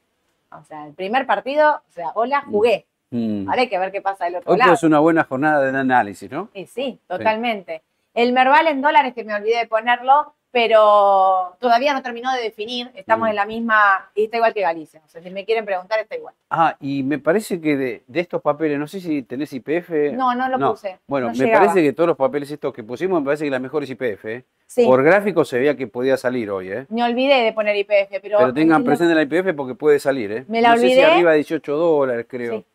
[0.52, 2.86] O sea, el primer partido, o sea, hola, jugué.
[3.12, 3.48] Mm.
[3.50, 4.76] Ahora hay que ver qué pasa del otro Hoy lado.
[4.76, 6.50] ser una buena jornada de análisis, ¿no?
[6.54, 7.82] Y sí, totalmente.
[8.14, 12.92] El Merval en dólares, que me olvidé de ponerlo, pero todavía no terminó de definir.
[12.96, 13.30] Estamos Mm.
[13.30, 15.02] en la misma, y está igual que Galicia.
[15.06, 16.34] O sea, si me quieren preguntar, está igual.
[16.50, 20.12] Ah, y me parece que de, de estos papeles, no sé si tenés IPF.
[20.14, 20.72] No, no lo No.
[20.72, 21.00] puse.
[21.08, 21.66] Bueno, no me llegaba.
[21.68, 24.26] parece que todos los papeles estos que pusimos, me parece que la mejor es IPF.
[24.26, 24.44] ¿eh?
[24.68, 26.86] Sí, Por gráfico se veía que podía salir hoy, ¿eh?
[26.90, 28.38] me olvidé de poner IPF, pero.
[28.38, 30.46] Pero tengan presente la IPF porque puede salir, ¿eh?
[30.48, 31.06] Me la no sé si olvidé.
[31.06, 32.60] arriba de 18 dólares, creo.
[32.60, 32.66] Sí.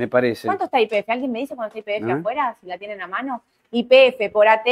[0.00, 0.48] Me parece.
[0.48, 1.10] ¿Cuánto está IPF?
[1.10, 2.12] ¿Alguien me dice cuánto está IPF ¿Eh?
[2.12, 2.56] afuera?
[2.58, 3.42] Si la tienen a mano.
[3.70, 4.66] IPF por AT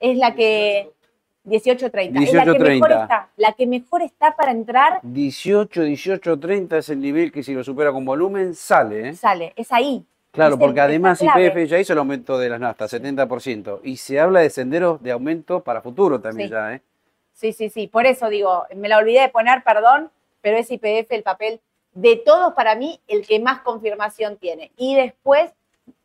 [0.00, 0.90] es la que.
[1.46, 2.22] 18.30.
[2.24, 3.02] Es la que mejor 18.30.
[3.02, 3.28] está.
[3.36, 7.62] La que mejor está para entrar, 18, 18, 30 es el nivel que si lo
[7.62, 9.14] supera con volumen, sale, ¿eh?
[9.14, 9.52] sale.
[9.54, 10.04] Es ahí.
[10.32, 11.22] Claro, Es porque además.
[11.22, 13.78] IPF ya hizo el aumento de las naftas, 70%.
[13.84, 16.52] Y se habla de senderos de aumento para futuro también Sí.
[16.52, 16.80] ya, ¿eh?
[17.34, 17.86] Sí, sí, sí.
[17.86, 20.10] Por eso digo, me la olvidé de poner, perdón,
[20.40, 21.60] pero es IPF el papel
[21.94, 24.72] de todos para mí el que más confirmación tiene.
[24.76, 25.52] Y después,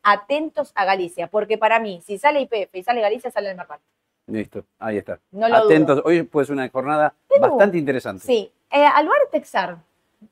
[0.02, 3.80] atentos a Galicia, porque para mí, si sale IPF y sale Galicia, sale el mercado.
[4.26, 5.18] Listo, ahí está.
[5.32, 6.04] No lo Atentos, dudo.
[6.06, 8.24] hoy puede ser una jornada bastante interesante.
[8.24, 8.50] Sí.
[8.70, 9.78] Eh, Álvaro Texar,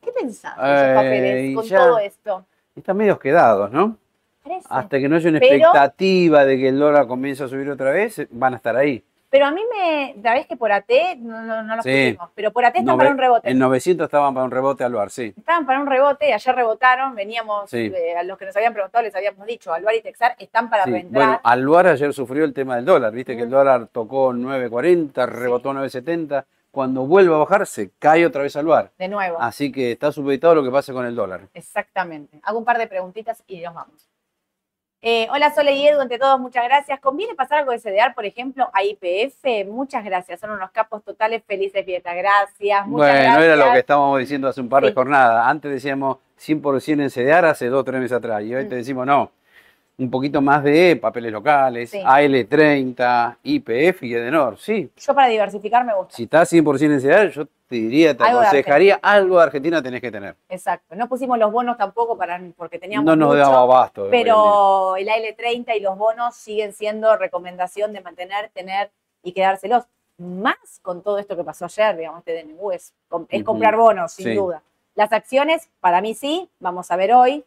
[0.00, 2.44] ¿qué pensás de esos Eh, papeles con ya- todo esto?
[2.76, 3.96] Están medios quedados, ¿no?
[4.44, 4.66] Parece.
[4.70, 7.90] Hasta que no haya una Pero- expectativa de que el dólar comience a subir otra
[7.90, 9.02] vez, van a estar ahí.
[9.30, 11.90] Pero a mí me, sabés que por AT no, no, no lo Sí.
[12.12, 13.50] pusimos, pero por AT están Nove- para un rebote.
[13.50, 15.34] En 900 estaban para un rebote al bar, sí.
[15.36, 17.92] Estaban para un rebote, ayer rebotaron, veníamos, Sí.
[17.94, 20.84] eh, a los que nos habían preguntado les habíamos dicho, Álvaro y Texar están para
[20.84, 21.24] Sí, reentrar.
[21.26, 23.52] Bueno, Alvar ayer sufrió el tema del dólar, viste que el Mm.
[23.52, 28.92] dólar tocó 9.40, rebotó 9.70, cuando vuelve a bajar se cae otra vez Alvar.
[28.98, 29.38] de nuevo.
[29.40, 31.48] Así que está supeditado lo que pase con el dólar.
[31.54, 32.40] Exactamente.
[32.44, 34.08] Hago un par de preguntitas y nos vamos.
[35.00, 36.98] Eh, hola Sole y Edu, ante todos, muchas gracias.
[36.98, 39.64] ¿Conviene pasar algo de CDR, por ejemplo, a IPF?
[39.70, 42.16] Muchas gracias, son unos capos totales, felices fiestas.
[42.16, 43.44] Gracias, muchas bueno, gracias.
[43.44, 45.46] era lo que estábamos diciendo hace un par de jornadas.
[45.46, 48.42] Antes decíamos 100% en CDR hace dos o tres meses atrás.
[48.42, 48.68] Y hoy Mm.
[48.68, 49.30] te decimos no.
[49.98, 52.00] Un poquito más de papeles locales, Sí.
[52.04, 54.56] AL30, IPF y Edenor.
[54.58, 56.14] Sí, Yo para diversificar me gusta.
[56.16, 59.82] si estás 100% en CDR, yo te diría, te Algo de aconsejaría algo de Argentina
[59.82, 60.34] tenés que tener.
[60.48, 60.94] Exacto.
[60.96, 64.08] No pusimos los bonos tampoco para, porque teníamos No nos daba abasto.
[64.10, 68.90] pero el AL30 y los bonos siguen siendo recomendación de mantener, tener
[69.22, 69.84] y quedárselos.
[70.16, 72.92] Más con todo esto que pasó ayer, digamos, este DNU es,
[73.28, 74.34] es comprar bonos, sin Sí.
[74.34, 74.62] duda.
[74.94, 77.44] Las acciones, para mí sí, vamos a ver hoy.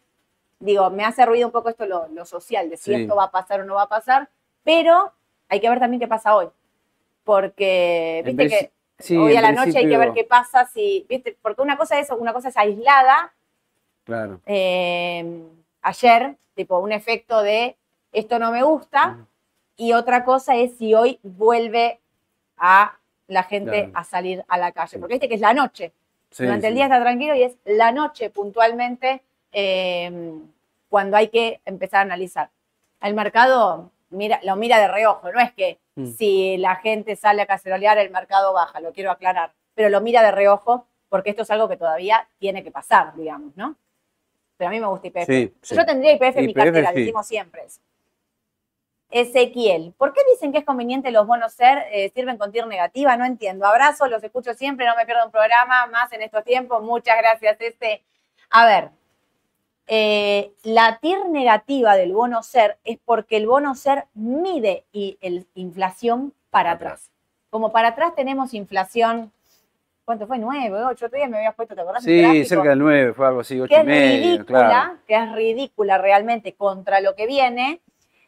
[0.59, 3.01] Digo, me hace ruido un poco esto lo, lo social, de si Sí.
[3.01, 4.29] esto va a pasar o no va a pasar.
[4.63, 5.11] Pero
[5.49, 6.47] hay que ver también qué pasa hoy.
[7.23, 11.05] Porque, viste princi- que sí, hoy a la noche hay que ver qué pasa si,
[11.09, 13.33] viste, porque una cosa es, una cosa es aislada,
[14.03, 14.41] Claro.
[14.45, 15.43] eh,
[15.81, 17.75] ayer, tipo un efecto de
[18.11, 19.25] esto no me gusta,
[19.77, 21.99] y otra cosa es si hoy vuelve
[22.57, 22.97] a
[23.27, 23.91] la gente Claro.
[23.95, 25.93] a salir a la calle, porque viste que es la noche,
[26.29, 29.21] Sí, durante el día está tranquilo y es la noche puntualmente
[29.51, 30.33] eh,
[30.89, 32.49] cuando hay que empezar a analizar.
[33.01, 36.05] El mercado mira, lo mira de reojo, no es que Mm.
[36.13, 40.23] si la gente sale a cacerolear el mercado baja, lo quiero aclarar, pero lo mira
[40.23, 43.75] de reojo porque esto es algo que todavía tiene que pasar, digamos, ¿no?
[44.55, 45.25] Pero a mí me gusta IPF.
[45.25, 45.75] Sí, sí.
[45.75, 46.99] Yo tendría IPF en mi cartera, sí.
[47.01, 47.81] decimos siempre eso.
[49.09, 53.17] Ezequiel, ¿por qué dicen que es conveniente los bonos ser, eh, sirven con TIR negativa?
[53.17, 53.65] No entiendo.
[53.67, 56.81] Abrazo, los escucho siempre, no me pierdo un programa más en estos tiempos.
[56.81, 58.01] Muchas gracias, este.
[58.49, 58.89] A ver,
[59.93, 65.47] eh, la TIR negativa del bono ser es porque el bono ser mide y el,
[65.53, 67.11] inflación para atrás.
[67.49, 69.33] Como para atrás tenemos inflación,
[70.05, 70.39] ¿cuánto fue?
[70.39, 71.07] ¿Nueve, ocho?
[71.07, 72.05] Otro día me habías puesto, ¿te acordás?
[72.05, 74.97] Sí, cerca del 9, fue algo así, 8 que y es medio, ridícula, claro.
[75.05, 77.81] que es ridícula realmente contra lo que viene,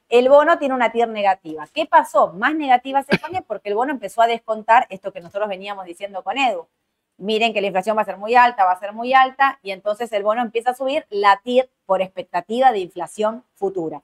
[0.09, 1.65] el bono tiene una TIR negativa.
[1.73, 2.33] ¿Qué pasó?
[2.33, 6.23] Más negativa se pone porque el bono empezó a descontar esto que nosotros veníamos diciendo
[6.23, 6.67] con Edu.
[7.17, 9.71] Miren que la inflación va a ser muy alta, va a ser muy alta, y
[9.71, 14.01] entonces el bono empieza a subir la TIR por expectativa de inflación futura.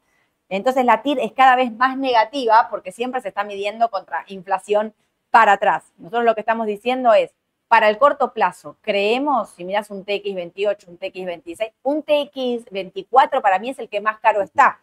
[0.47, 4.93] Entonces la TIR es cada vez más negativa porque siempre se está midiendo contra inflación
[5.31, 5.93] para atrás.
[5.97, 7.31] Nosotros lo que estamos diciendo es,
[7.67, 13.69] para el corto plazo, creemos, si miras un TX28, un TX26, un TX24 para mí
[13.69, 14.81] es el que más caro está.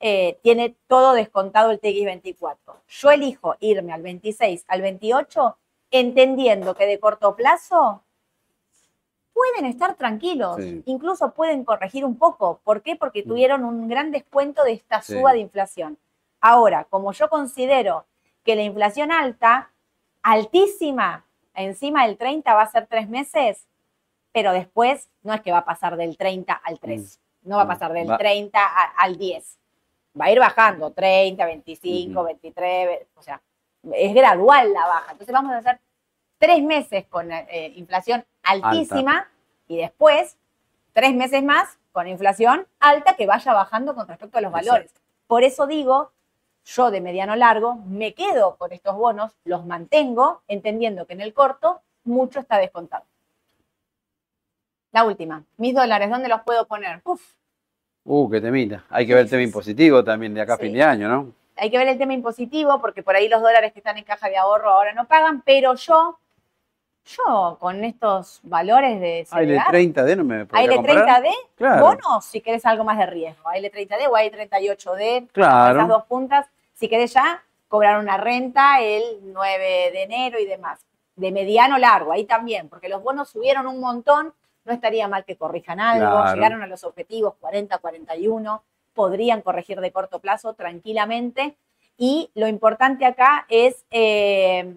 [0.00, 2.56] Eh, tiene todo descontado el TX24.
[2.88, 5.56] Yo elijo irme al 26, al 28,
[5.98, 8.02] entendiendo que de corto plazo
[9.32, 10.82] pueden estar tranquilos, Sí.
[10.86, 12.60] incluso pueden corregir un poco.
[12.64, 12.96] ¿Por qué?
[12.96, 13.28] Porque Mm.
[13.28, 15.14] tuvieron un gran descuento de esta Sí.
[15.14, 15.98] suba de inflación.
[16.40, 18.06] Ahora, como yo considero
[18.44, 19.70] que la inflación alta,
[20.22, 21.24] altísima,
[21.54, 23.66] encima del 30 va a ser tres meses,
[24.32, 27.64] pero después no es que va a pasar del 30 al 3, no va a
[27.66, 27.68] Mm.
[27.68, 29.58] pasar del Va- 30 a- al 10.
[30.20, 32.26] Va a ir bajando, 30, 25, Ujú.
[32.28, 33.40] 23, ve- o sea,
[33.92, 35.12] es gradual la baja.
[35.12, 35.80] Entonces vamos a hacer
[36.38, 39.28] tres meses con eh, inflación altísima
[39.68, 40.36] y después
[40.92, 44.70] tres meses más con inflación alta que vaya bajando con respecto a los Exacto.
[44.70, 44.92] valores.
[45.26, 46.12] Por eso digo,
[46.64, 51.32] yo de mediano largo me quedo con estos bonos, los mantengo, entendiendo que en el
[51.34, 53.04] corto mucho está descontado.
[54.92, 57.00] La última, mis dólares, ¿dónde los puedo poner?
[57.04, 57.22] Uf,
[58.06, 58.84] Uh, qué temita.
[58.90, 60.64] Hay que ver el tema impositivo también de acá a Sí.
[60.64, 61.32] fin de año, ¿no?
[61.56, 64.28] Hay que ver el tema impositivo porque por ahí los dólares que están en caja
[64.28, 66.18] de ahorro ahora no pagan, pero yo,
[67.04, 70.96] yo con estos valores de Hay de CDR, 30D, no me podría comprar.
[71.06, 71.84] AL30D, Claro.
[71.84, 75.78] bonos si querés algo más de riesgo, AL30D o AL38D, Claro.
[75.78, 80.80] esas dos puntas, si querés ya cobrar una renta el 9 de enero y demás,
[81.16, 84.32] de mediano largo, ahí también, porque los bonos subieron un montón,
[84.64, 86.34] no estaría mal que corrijan algo, Claro.
[86.34, 88.62] llegaron a los objetivos 40, 41,
[88.94, 91.56] podrían corregir de corto plazo tranquilamente,
[91.96, 94.74] y lo importante acá es eh,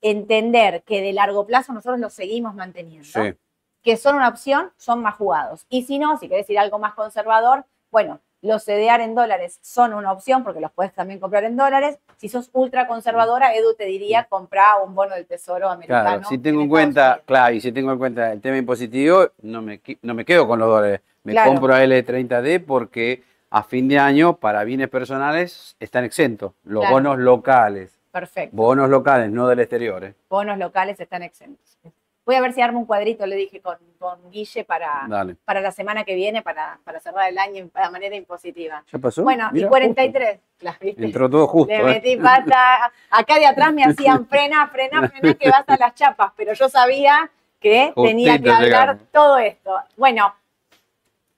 [0.00, 3.34] entender que de largo plazo nosotros los seguimos manteniendo Sí.
[3.82, 5.66] que son una opción, son más jugados.
[5.68, 9.94] Y si no, si querés ir algo más conservador, bueno, los CDR en dólares son
[9.94, 11.98] una opción porque los puedes también comprar en dólares.
[12.16, 16.02] Si sos ultra conservadora, Edu te diría comprar un bono del Tesoro americano.
[16.18, 17.22] Claro, si tengo en cuenta, Unidos.
[17.26, 20.58] claro, y si tengo en cuenta el tema impositivo, no me, no me quedo con
[20.58, 21.00] los dólares.
[21.24, 21.50] Me Claro.
[21.52, 26.52] compro L30D porque a fin de año, para bienes personales, están exentos.
[26.64, 26.94] Los Claro.
[26.96, 27.98] bonos locales.
[28.10, 28.56] Perfecto.
[28.56, 30.04] Bonos locales, no del exterior.
[30.04, 30.14] ¿eh?
[30.28, 31.78] Bonos locales están exentos.
[32.24, 35.34] Voy a ver si armo un cuadrito, le dije con, con Guille para, Dale.
[35.44, 38.84] para la semana que viene, para, para cerrar el año de manera impositiva.
[38.92, 39.22] ¿Ya pasó?
[39.24, 40.38] Bueno, Mira, y 43.
[40.58, 40.86] Claro, justo.
[40.86, 41.04] ¿viste?
[41.04, 41.72] Entró todo justo.
[41.72, 41.84] Le ¿eh?
[41.84, 42.92] metí pata.
[43.10, 46.68] Acá de atrás me hacían frena, frena, frena, que vas a las chapas, pero yo
[46.68, 49.02] sabía que tenía que hablar llegamos.
[49.10, 49.76] todo esto.
[49.96, 50.32] Bueno,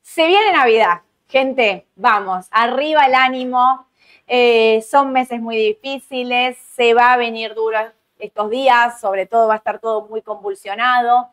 [0.04, 3.86] se viene Navidad, gente, vamos, arriba el ánimo.
[4.26, 7.78] eh, son meses muy difíciles, se va a venir duro
[8.18, 11.30] estos días, sobre todo va a estar todo muy convulsionado.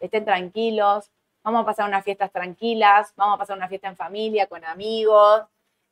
[0.00, 1.10] Estén tranquilos,
[1.42, 5.44] vamos a pasar unas fiestas tranquilas, vamos a pasar una fiesta en familia, con amigos.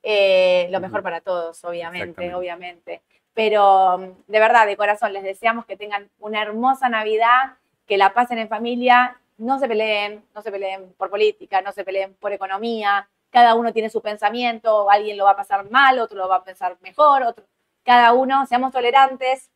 [0.02, 3.02] eh, lo mejor para todos, obviamente, obviamente.
[3.34, 7.54] Pero mm, de verdad, de corazón, les deseamos que tengan una hermosa Navidad,
[7.86, 11.84] que la pasen en familia, no se peleen, no se peleen por política, no se
[11.84, 16.16] peleen por economía, cada uno tiene su pensamiento, alguien lo va a pasar mal, otro
[16.18, 17.44] lo va a pensar mejor, otro,
[17.84, 19.50] cada uno, seamos tolerantes,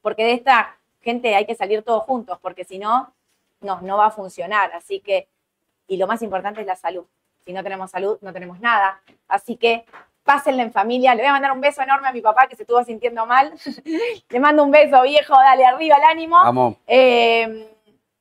[0.00, 3.12] porque de esta gente hay que salir todos juntos, porque si no,
[3.60, 4.72] no, no va a funcionar.
[4.72, 5.28] Así que,
[5.86, 7.04] y lo más importante es la salud.
[7.44, 9.00] Si no tenemos salud, no tenemos nada.
[9.28, 9.84] Así que
[10.24, 11.14] pásenla en familia.
[11.14, 13.52] Le voy a mandar un beso enorme a mi papá que se estuvo sintiendo mal.
[14.28, 16.36] Le mando un beso, viejo, dale arriba el ánimo.
[16.36, 16.76] Vamos.
[16.86, 17.75] Eh,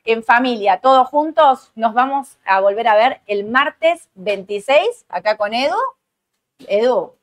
[0.06, 5.54] en familia, todos juntos, nos vamos a volver a ver el martes 26, acá con
[5.54, 5.76] Edu.
[6.68, 7.14] Edu,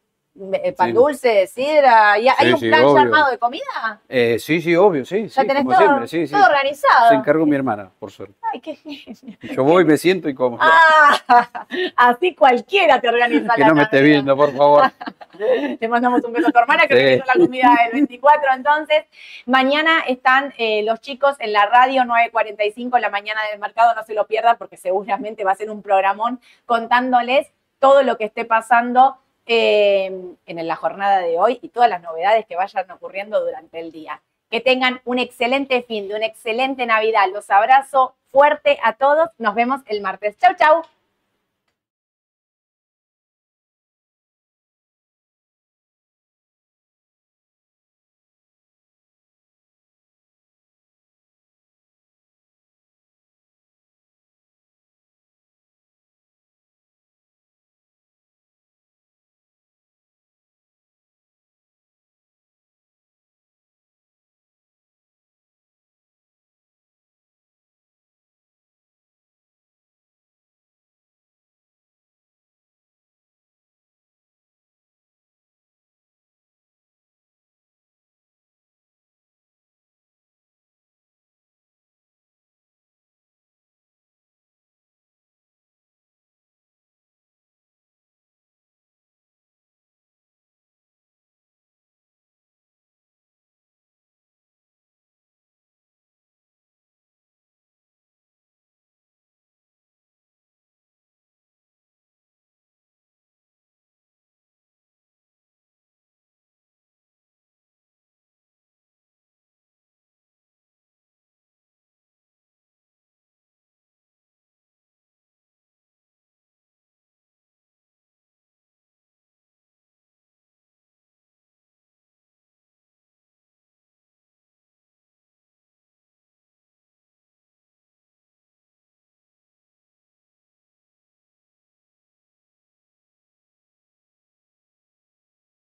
[0.76, 0.92] pan Sí.
[0.94, 4.00] dulce, sidra, ¿y ¿hay Sí, un sí, plan ya armado de comida?
[4.08, 5.28] Eh, sí, sí, obvio, sí.
[5.28, 6.32] Ya tenés como todo, siempre, sí, sí.
[6.32, 7.08] todo organizado.
[7.10, 8.34] Se encargó mi hermana, por suerte.
[8.50, 9.36] Ay, qué genio.
[9.42, 10.56] Yo voy, me siento y como.
[10.60, 11.18] Ah,
[11.96, 14.90] así cualquiera te organiza que la no me esté viendo, por favor.
[15.80, 18.52] Le mandamos un beso a tu hermana que organizó la comida del 24.
[18.54, 19.04] Entonces,
[19.46, 23.94] mañana están eh, los chicos en la radio 945, la mañana del mercado.
[23.94, 28.24] No se lo pierdan porque seguramente va a ser un programón contándoles todo lo que
[28.24, 33.44] esté pasando eh, en la jornada de hoy y todas las novedades que vayan ocurriendo
[33.44, 34.22] durante el día.
[34.50, 37.26] Que tengan un excelente fin de una excelente Navidad.
[37.32, 39.30] Los abrazo fuerte a todos.
[39.38, 40.36] Nos vemos el martes.
[40.38, 40.82] Chau, chau.